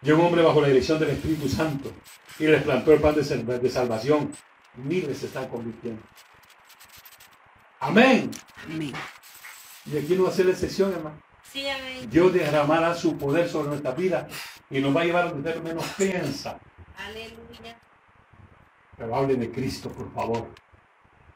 llegó 0.02 0.20
un 0.20 0.26
hombre 0.26 0.42
bajo 0.42 0.60
la 0.60 0.68
dirección 0.68 1.00
del 1.00 1.10
Espíritu 1.10 1.48
Santo 1.48 1.90
y 2.38 2.46
les 2.46 2.62
plantó 2.62 2.92
el 2.92 3.00
pan 3.00 3.16
de, 3.16 3.24
sal- 3.24 3.44
de 3.60 3.70
salvación. 3.70 4.30
Miles 4.76 5.18
se 5.18 5.26
están 5.26 5.48
convirtiendo. 5.48 6.02
Amén. 7.80 8.30
Amén. 8.64 8.92
Y 9.86 9.98
aquí 9.98 10.14
no 10.14 10.24
va 10.24 10.28
a 10.30 10.32
ser 10.32 10.46
la 10.46 10.52
excepción, 10.52 10.92
hermano. 10.92 11.16
Sí, 11.52 11.66
amén. 11.68 12.08
Dios 12.10 12.32
derramará 12.32 12.94
su 12.94 13.16
poder 13.16 13.48
sobre 13.48 13.68
nuestra 13.68 13.92
vida 13.92 14.28
y 14.70 14.80
nos 14.80 14.94
va 14.94 15.00
a 15.00 15.04
llevar 15.04 15.26
a 15.26 15.30
donde 15.30 15.60
menos 15.60 15.84
piensa. 15.96 16.58
Aleluya. 17.06 17.76
Pero 18.96 19.14
hable 19.16 19.36
de 19.36 19.50
Cristo, 19.50 19.90
por 19.90 20.12
favor. 20.12 20.48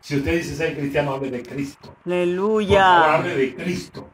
Si 0.01 0.17
usted 0.17 0.35
dice 0.37 0.57
ser 0.57 0.77
cristiano, 0.77 1.13
hable 1.15 1.31
de 1.31 1.43
Cristo. 1.43 1.95
Por 1.95 1.95
favor, 1.95 2.13
Aleluya. 2.13 3.15
hable 3.15 3.37
de 3.37 3.55
Cristo. 3.55 4.11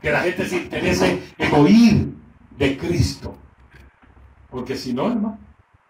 Que 0.00 0.10
la 0.10 0.20
gente 0.22 0.48
se 0.48 0.56
interese 0.56 1.22
en 1.38 1.54
oír 1.54 2.06
de 2.52 2.78
Cristo. 2.78 3.36
Porque 4.50 4.76
si 4.76 4.92
no, 4.94 5.08
hermano, 5.10 5.38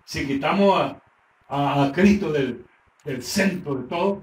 si 0.04 0.26
quitamos 0.26 0.80
a, 0.80 1.02
a- 1.48 1.84
a 1.84 1.92
Cristo 1.92 2.32
del, 2.32 2.64
del 3.04 3.22
centro 3.22 3.74
de 3.76 3.88
todo, 3.88 4.22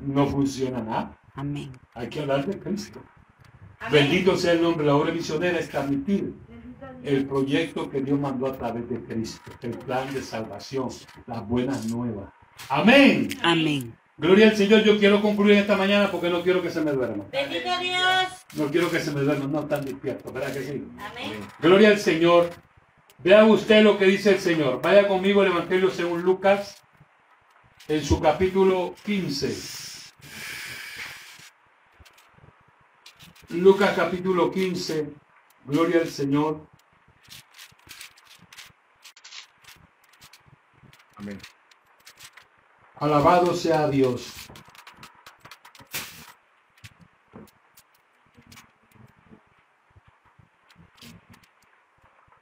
no 0.00 0.26
funciona 0.26 0.80
nada. 0.80 1.18
Amén. 1.34 1.72
Hay 1.94 2.08
que 2.08 2.20
hablar 2.20 2.46
de 2.46 2.58
Cristo. 2.58 3.02
Amén. 3.80 3.92
Bendito 3.92 4.36
sea 4.36 4.52
el 4.52 4.62
nombre. 4.62 4.86
La 4.86 4.94
obra 4.94 5.12
misionera 5.12 5.58
es 5.58 5.68
transmitir 5.68 6.34
el 7.04 7.26
proyecto 7.26 7.90
que 7.90 8.00
Dios 8.00 8.18
mandó 8.18 8.46
a 8.46 8.56
través 8.56 8.88
de 8.88 9.00
Cristo, 9.02 9.50
el 9.62 9.76
plan 9.78 10.12
de 10.12 10.22
salvación, 10.22 10.88
las 11.26 11.46
buenas 11.46 11.86
nuevas. 11.86 12.30
Amén. 12.68 13.28
Amén. 13.42 13.94
Gloria 14.18 14.50
al 14.50 14.56
Señor. 14.56 14.82
Yo 14.82 14.98
quiero 14.98 15.20
concluir 15.20 15.56
esta 15.56 15.76
mañana 15.76 16.10
porque 16.10 16.30
no 16.30 16.42
quiero 16.42 16.62
que 16.62 16.70
se 16.70 16.80
me 16.80 16.92
duerman. 16.92 17.26
Bendito 17.32 17.70
Dios. 17.80 18.26
No 18.54 18.66
quiero 18.66 18.90
que 18.90 19.00
se 19.00 19.10
me 19.10 19.22
duerman, 19.22 19.50
no 19.50 19.60
están 19.60 19.84
despiertos, 19.84 20.32
¿verdad 20.32 20.52
que 20.52 20.62
sí? 20.62 20.84
Amén. 20.98 21.32
Gloria 21.60 21.88
al 21.88 21.98
Señor. 21.98 22.50
Vea 23.24 23.44
usted 23.44 23.82
lo 23.82 23.98
que 23.98 24.04
dice 24.06 24.30
el 24.30 24.40
Señor. 24.40 24.80
Vaya 24.82 25.08
conmigo 25.08 25.40
al 25.40 25.48
Evangelio 25.48 25.90
según 25.90 26.22
Lucas, 26.22 26.81
en 27.88 28.04
su 28.04 28.20
capítulo 28.20 28.94
15. 29.04 30.12
Lucas 33.50 33.94
capítulo 33.94 34.50
15. 34.50 35.12
Gloria 35.64 36.00
al 36.00 36.08
Señor. 36.08 36.66
Amén. 41.16 41.38
Alabado 42.96 43.54
sea 43.54 43.88
Dios. 43.88 44.32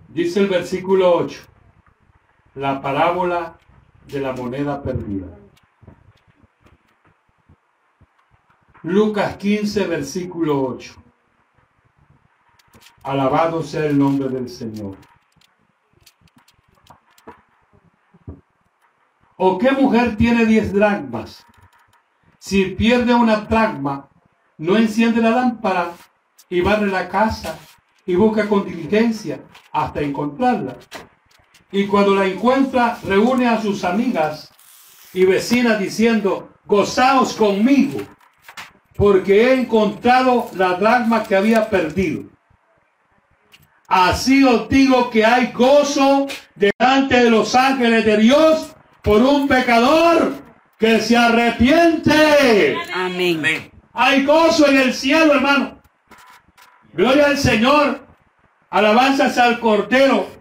Dice 0.09 0.41
el 0.41 0.49
versículo 0.49 1.15
8, 1.15 1.41
la 2.57 2.83
parábola 2.83 3.60
de 4.11 4.21
la 4.21 4.33
moneda 4.33 4.83
perdida. 4.83 5.27
Lucas 8.83 9.37
15, 9.37 9.87
versículo 9.87 10.63
8. 10.63 10.95
Alabado 13.03 13.63
sea 13.63 13.87
el 13.87 13.99
nombre 13.99 14.29
del 14.29 14.49
Señor. 14.49 14.97
¿O 19.37 19.59
qué 19.59 19.71
mujer 19.73 20.17
tiene 20.17 20.45
diez 20.45 20.73
dracmas? 20.73 21.45
Si 22.39 22.67
pierde 22.67 23.15
una 23.15 23.37
dracma, 23.37 24.09
no 24.59 24.77
enciende 24.77 25.21
la 25.21 25.31
lámpara 25.31 25.93
y 26.49 26.61
barre 26.61 26.89
la 26.89 27.09
casa 27.09 27.59
y 28.05 28.15
busca 28.15 28.49
con 28.49 28.65
diligencia 28.65 29.43
hasta 29.73 30.01
encontrarla. 30.01 30.77
Y 31.73 31.87
cuando 31.87 32.15
la 32.15 32.27
encuentra, 32.27 32.99
reúne 33.05 33.47
a 33.47 33.61
sus 33.61 33.85
amigas 33.85 34.53
y 35.13 35.25
vecinas 35.25 35.79
diciendo, 35.79 36.53
gozaos 36.65 37.35
conmigo, 37.35 38.01
porque 38.97 39.45
he 39.45 39.55
encontrado 39.55 40.51
la 40.55 40.75
dracma 40.75 41.23
que 41.25 41.37
había 41.37 41.69
perdido. 41.69 42.25
Así 43.87 44.45
os 44.45 44.69
digo 44.69 45.11
que 45.11 45.25
hay 45.25 45.53
gozo 45.53 46.29
delante 46.55 47.25
de 47.25 47.31
los 47.31 47.55
ángeles 47.55 48.05
de 48.05 48.17
Dios 48.19 48.75
por 49.03 49.21
un 49.21 49.49
pecador 49.49 50.35
que 50.79 51.01
se 51.01 51.17
arrepiente. 51.17 52.77
Amén. 52.95 53.39
Amén. 53.39 53.71
Hay 53.93 54.25
gozo 54.25 54.69
en 54.69 54.79
el 54.79 54.95
cielo, 54.95 55.35
hermano. 55.35 55.81
Gloria 56.93 57.27
al 57.27 57.39
Señor. 57.39 58.07
Alabanzas 58.71 59.37
al 59.39 59.59
Cordero. 59.59 60.40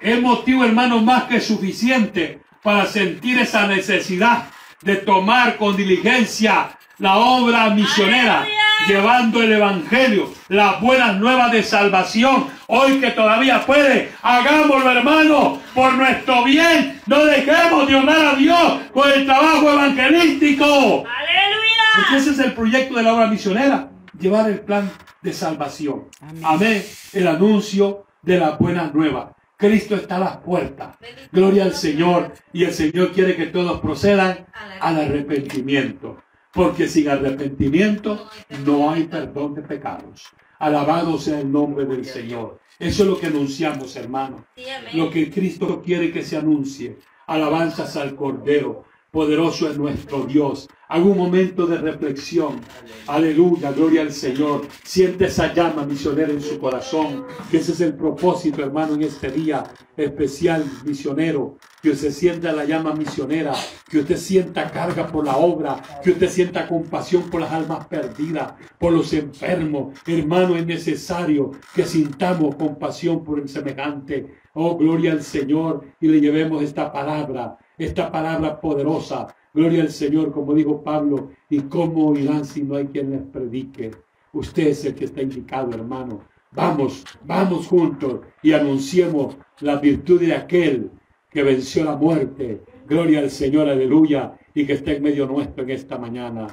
Es 0.00 0.20
motivo, 0.20 0.64
hermano, 0.64 1.00
más 1.00 1.24
que 1.24 1.40
suficiente 1.40 2.40
para 2.62 2.86
sentir 2.86 3.38
esa 3.38 3.66
necesidad 3.66 4.44
de 4.82 4.96
tomar 4.96 5.56
con 5.56 5.76
diligencia 5.76 6.70
la 6.98 7.16
obra 7.16 7.70
misionera, 7.70 8.40
Aleluya. 8.40 8.58
llevando 8.88 9.42
el 9.42 9.52
Evangelio, 9.52 10.32
las 10.48 10.80
buenas 10.80 11.16
nuevas 11.16 11.50
de 11.52 11.62
salvación. 11.62 12.46
Hoy 12.66 13.00
que 13.00 13.10
todavía 13.12 13.64
puede, 13.64 14.12
hagámoslo, 14.22 14.90
hermano, 14.90 15.60
por 15.74 15.94
nuestro 15.94 16.44
bien. 16.44 17.00
No 17.06 17.24
dejemos 17.24 17.86
de 17.88 17.94
honrar 17.94 18.26
a 18.26 18.34
Dios 18.34 18.80
con 18.92 19.10
el 19.10 19.24
trabajo 19.26 19.72
evangelístico. 19.72 21.04
Porque 21.04 21.10
Aleluya. 21.10 22.16
ese 22.18 22.30
es 22.30 22.38
el 22.40 22.52
proyecto 22.52 22.96
de 22.96 23.02
la 23.02 23.14
obra 23.14 23.26
misionera, 23.28 23.88
llevar 24.18 24.48
el 24.50 24.60
plan 24.60 24.90
de 25.22 25.32
salvación. 25.32 26.04
Amén. 26.20 26.42
Amén. 26.44 26.84
El 27.12 27.26
anuncio 27.28 28.06
de 28.22 28.38
las 28.38 28.58
buenas 28.58 28.92
nuevas. 28.94 29.37
Cristo 29.58 29.96
está 29.96 30.16
a 30.16 30.20
las 30.20 30.36
puertas. 30.38 30.96
Gloria 31.30 31.64
al 31.64 31.74
Señor. 31.74 32.32
Y 32.52 32.64
el 32.64 32.72
Señor 32.72 33.12
quiere 33.12 33.36
que 33.36 33.46
todos 33.46 33.80
procedan 33.80 34.46
al 34.80 35.00
arrepentimiento. 35.00 36.22
Porque 36.54 36.88
sin 36.88 37.10
arrepentimiento 37.10 38.30
no 38.64 38.90
hay 38.90 39.04
perdón 39.04 39.54
de 39.54 39.62
pecados. 39.62 40.22
Alabado 40.58 41.18
sea 41.18 41.40
el 41.40 41.52
nombre 41.52 41.84
del 41.84 42.04
Señor. 42.06 42.60
Eso 42.78 43.02
es 43.02 43.08
lo 43.08 43.18
que 43.18 43.26
anunciamos, 43.26 43.94
hermano 43.96 44.46
lo 44.94 45.10
que 45.10 45.30
Cristo 45.30 45.82
quiere 45.82 46.12
que 46.12 46.22
se 46.22 46.36
anuncie. 46.36 46.98
Alabanzas 47.26 47.96
al 47.96 48.14
Cordero. 48.14 48.84
Poderoso 49.10 49.70
es 49.70 49.78
nuestro 49.78 50.24
Dios. 50.24 50.68
Haga 50.86 51.04
un 51.04 51.16
momento 51.16 51.66
de 51.66 51.78
reflexión. 51.78 52.60
Aleluya, 53.06 53.72
gloria 53.72 54.02
al 54.02 54.12
Señor. 54.12 54.66
Siente 54.84 55.26
esa 55.26 55.54
llama 55.54 55.86
misionera 55.86 56.30
en 56.30 56.42
su 56.42 56.58
corazón. 56.58 57.24
Que 57.50 57.56
ese 57.56 57.72
es 57.72 57.80
el 57.80 57.94
propósito, 57.94 58.62
hermano, 58.62 58.94
en 58.94 59.04
este 59.04 59.30
día 59.30 59.64
especial 59.96 60.62
misionero. 60.84 61.56
Que 61.82 61.90
usted 61.90 62.10
sienta 62.10 62.52
la 62.52 62.66
llama 62.66 62.94
misionera. 62.94 63.54
Que 63.88 64.00
usted 64.00 64.18
sienta 64.18 64.70
carga 64.70 65.06
por 65.06 65.24
la 65.24 65.38
obra. 65.38 65.80
Que 66.04 66.10
usted 66.10 66.28
sienta 66.28 66.68
compasión 66.68 67.30
por 67.30 67.40
las 67.40 67.52
almas 67.52 67.86
perdidas, 67.86 68.52
por 68.78 68.92
los 68.92 69.10
enfermos. 69.14 69.98
Hermano, 70.06 70.54
es 70.54 70.66
necesario 70.66 71.52
que 71.74 71.84
sintamos 71.84 72.56
compasión 72.56 73.24
por 73.24 73.40
el 73.40 73.48
semejante. 73.48 74.34
Oh, 74.52 74.76
gloria 74.76 75.12
al 75.12 75.22
Señor. 75.22 75.84
Y 75.98 76.08
le 76.08 76.20
llevemos 76.20 76.62
esta 76.62 76.92
palabra, 76.92 77.56
esta 77.78 78.10
palabra 78.10 78.60
poderosa. 78.60 79.34
Gloria 79.54 79.82
al 79.82 79.90
Señor, 79.90 80.32
como 80.32 80.54
dijo 80.54 80.82
Pablo. 80.82 81.30
Y 81.48 81.60
cómo 81.60 82.08
oirán 82.08 82.44
si 82.44 82.62
no 82.62 82.76
hay 82.76 82.86
quien 82.86 83.10
les 83.10 83.22
predique. 83.22 83.92
Usted 84.32 84.68
es 84.68 84.84
el 84.84 84.94
que 84.94 85.06
está 85.06 85.22
indicado, 85.22 85.72
hermano. 85.72 86.20
Vamos, 86.52 87.04
vamos 87.24 87.66
juntos 87.66 88.20
y 88.42 88.52
anunciemos 88.52 89.36
la 89.60 89.76
virtud 89.76 90.20
de 90.20 90.34
aquel 90.34 90.90
que 91.30 91.42
venció 91.42 91.84
la 91.84 91.96
muerte. 91.96 92.62
Gloria 92.86 93.20
al 93.20 93.30
Señor, 93.30 93.68
aleluya, 93.68 94.34
y 94.54 94.66
que 94.66 94.72
está 94.74 94.92
en 94.92 95.02
medio 95.02 95.26
nuestro 95.26 95.62
en 95.62 95.70
esta 95.70 95.98
mañana. 95.98 96.46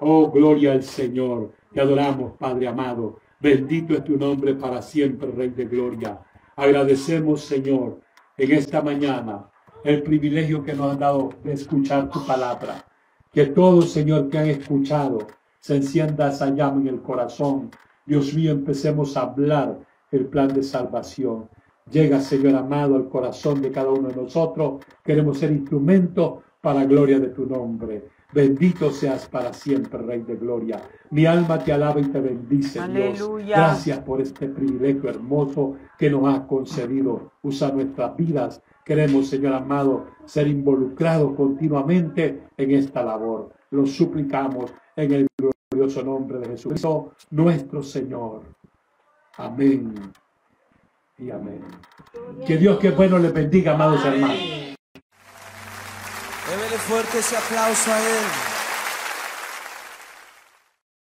Oh, 0.00 0.30
gloria 0.30 0.72
al 0.72 0.82
Señor. 0.82 1.52
Te 1.72 1.80
adoramos, 1.80 2.32
Padre 2.38 2.68
amado. 2.68 3.20
Bendito 3.40 3.94
es 3.94 4.04
tu 4.04 4.16
nombre 4.16 4.54
para 4.54 4.82
siempre, 4.82 5.30
Rey 5.30 5.50
de 5.50 5.64
Gloria. 5.64 6.20
Agradecemos, 6.56 7.42
Señor, 7.42 8.00
en 8.36 8.52
esta 8.52 8.82
mañana 8.82 9.48
el 9.84 10.02
privilegio 10.02 10.62
que 10.62 10.74
nos 10.74 10.92
han 10.92 10.98
dado 10.98 11.30
de 11.44 11.52
escuchar 11.52 12.10
tu 12.10 12.24
palabra. 12.26 12.84
Que 13.32 13.46
todos, 13.46 13.92
Señor, 13.92 14.28
que 14.28 14.38
han 14.38 14.48
escuchado, 14.48 15.18
se 15.60 15.76
encienda 15.76 16.30
esa 16.30 16.50
llama 16.50 16.80
en 16.80 16.88
el 16.88 17.02
corazón. 17.02 17.70
Dios 18.06 18.32
mío, 18.34 18.52
empecemos 18.52 19.16
a 19.16 19.22
hablar 19.22 19.78
el 20.10 20.26
plan 20.26 20.48
de 20.48 20.62
salvación. 20.62 21.48
Llega, 21.90 22.20
Señor 22.20 22.54
amado, 22.54 22.96
al 22.96 23.08
corazón 23.08 23.62
de 23.62 23.70
cada 23.70 23.90
uno 23.90 24.08
de 24.08 24.16
nosotros. 24.16 24.82
Queremos 25.04 25.38
ser 25.38 25.52
instrumentos 25.52 26.42
para 26.60 26.80
la 26.80 26.86
gloria 26.86 27.18
de 27.18 27.28
tu 27.28 27.46
nombre. 27.46 28.08
Bendito 28.30 28.90
seas 28.90 29.26
para 29.26 29.54
siempre, 29.54 30.02
Rey 30.02 30.20
de 30.20 30.36
Gloria. 30.36 30.82
Mi 31.10 31.24
alma 31.24 31.58
te 31.58 31.72
alaba 31.72 31.98
y 31.98 32.04
te 32.04 32.20
bendice, 32.20 32.78
Dios. 32.78 32.84
Aleluya. 32.84 33.56
Gracias 33.56 33.98
por 34.00 34.20
este 34.20 34.48
privilegio 34.48 35.08
hermoso 35.08 35.76
que 35.98 36.10
nos 36.10 36.28
has 36.34 36.40
concedido. 36.40 37.32
Usa 37.42 37.72
nuestras 37.72 38.14
vidas. 38.16 38.62
Queremos, 38.88 39.28
Señor 39.28 39.52
amado, 39.52 40.06
ser 40.24 40.48
involucrados 40.48 41.36
continuamente 41.36 42.44
en 42.56 42.70
esta 42.70 43.02
labor. 43.02 43.50
Lo 43.70 43.84
suplicamos 43.84 44.72
en 44.96 45.12
el 45.12 45.26
glorioso 45.70 46.02
nombre 46.02 46.38
de 46.38 46.46
Jesucristo, 46.46 47.12
nuestro 47.32 47.82
Señor. 47.82 48.44
Amén 49.36 49.94
y 51.18 51.30
amén. 51.30 51.60
Que 52.46 52.56
Dios 52.56 52.78
que 52.78 52.88
es 52.88 52.96
bueno 52.96 53.18
le 53.18 53.28
bendiga, 53.28 53.74
amados 53.74 54.02
hermanos. 54.06 54.38
Débele 56.48 56.78
fuerte 56.78 57.18
ese 57.18 57.36
aplauso 57.36 57.92
a 57.92 57.98
Él. 57.98 58.47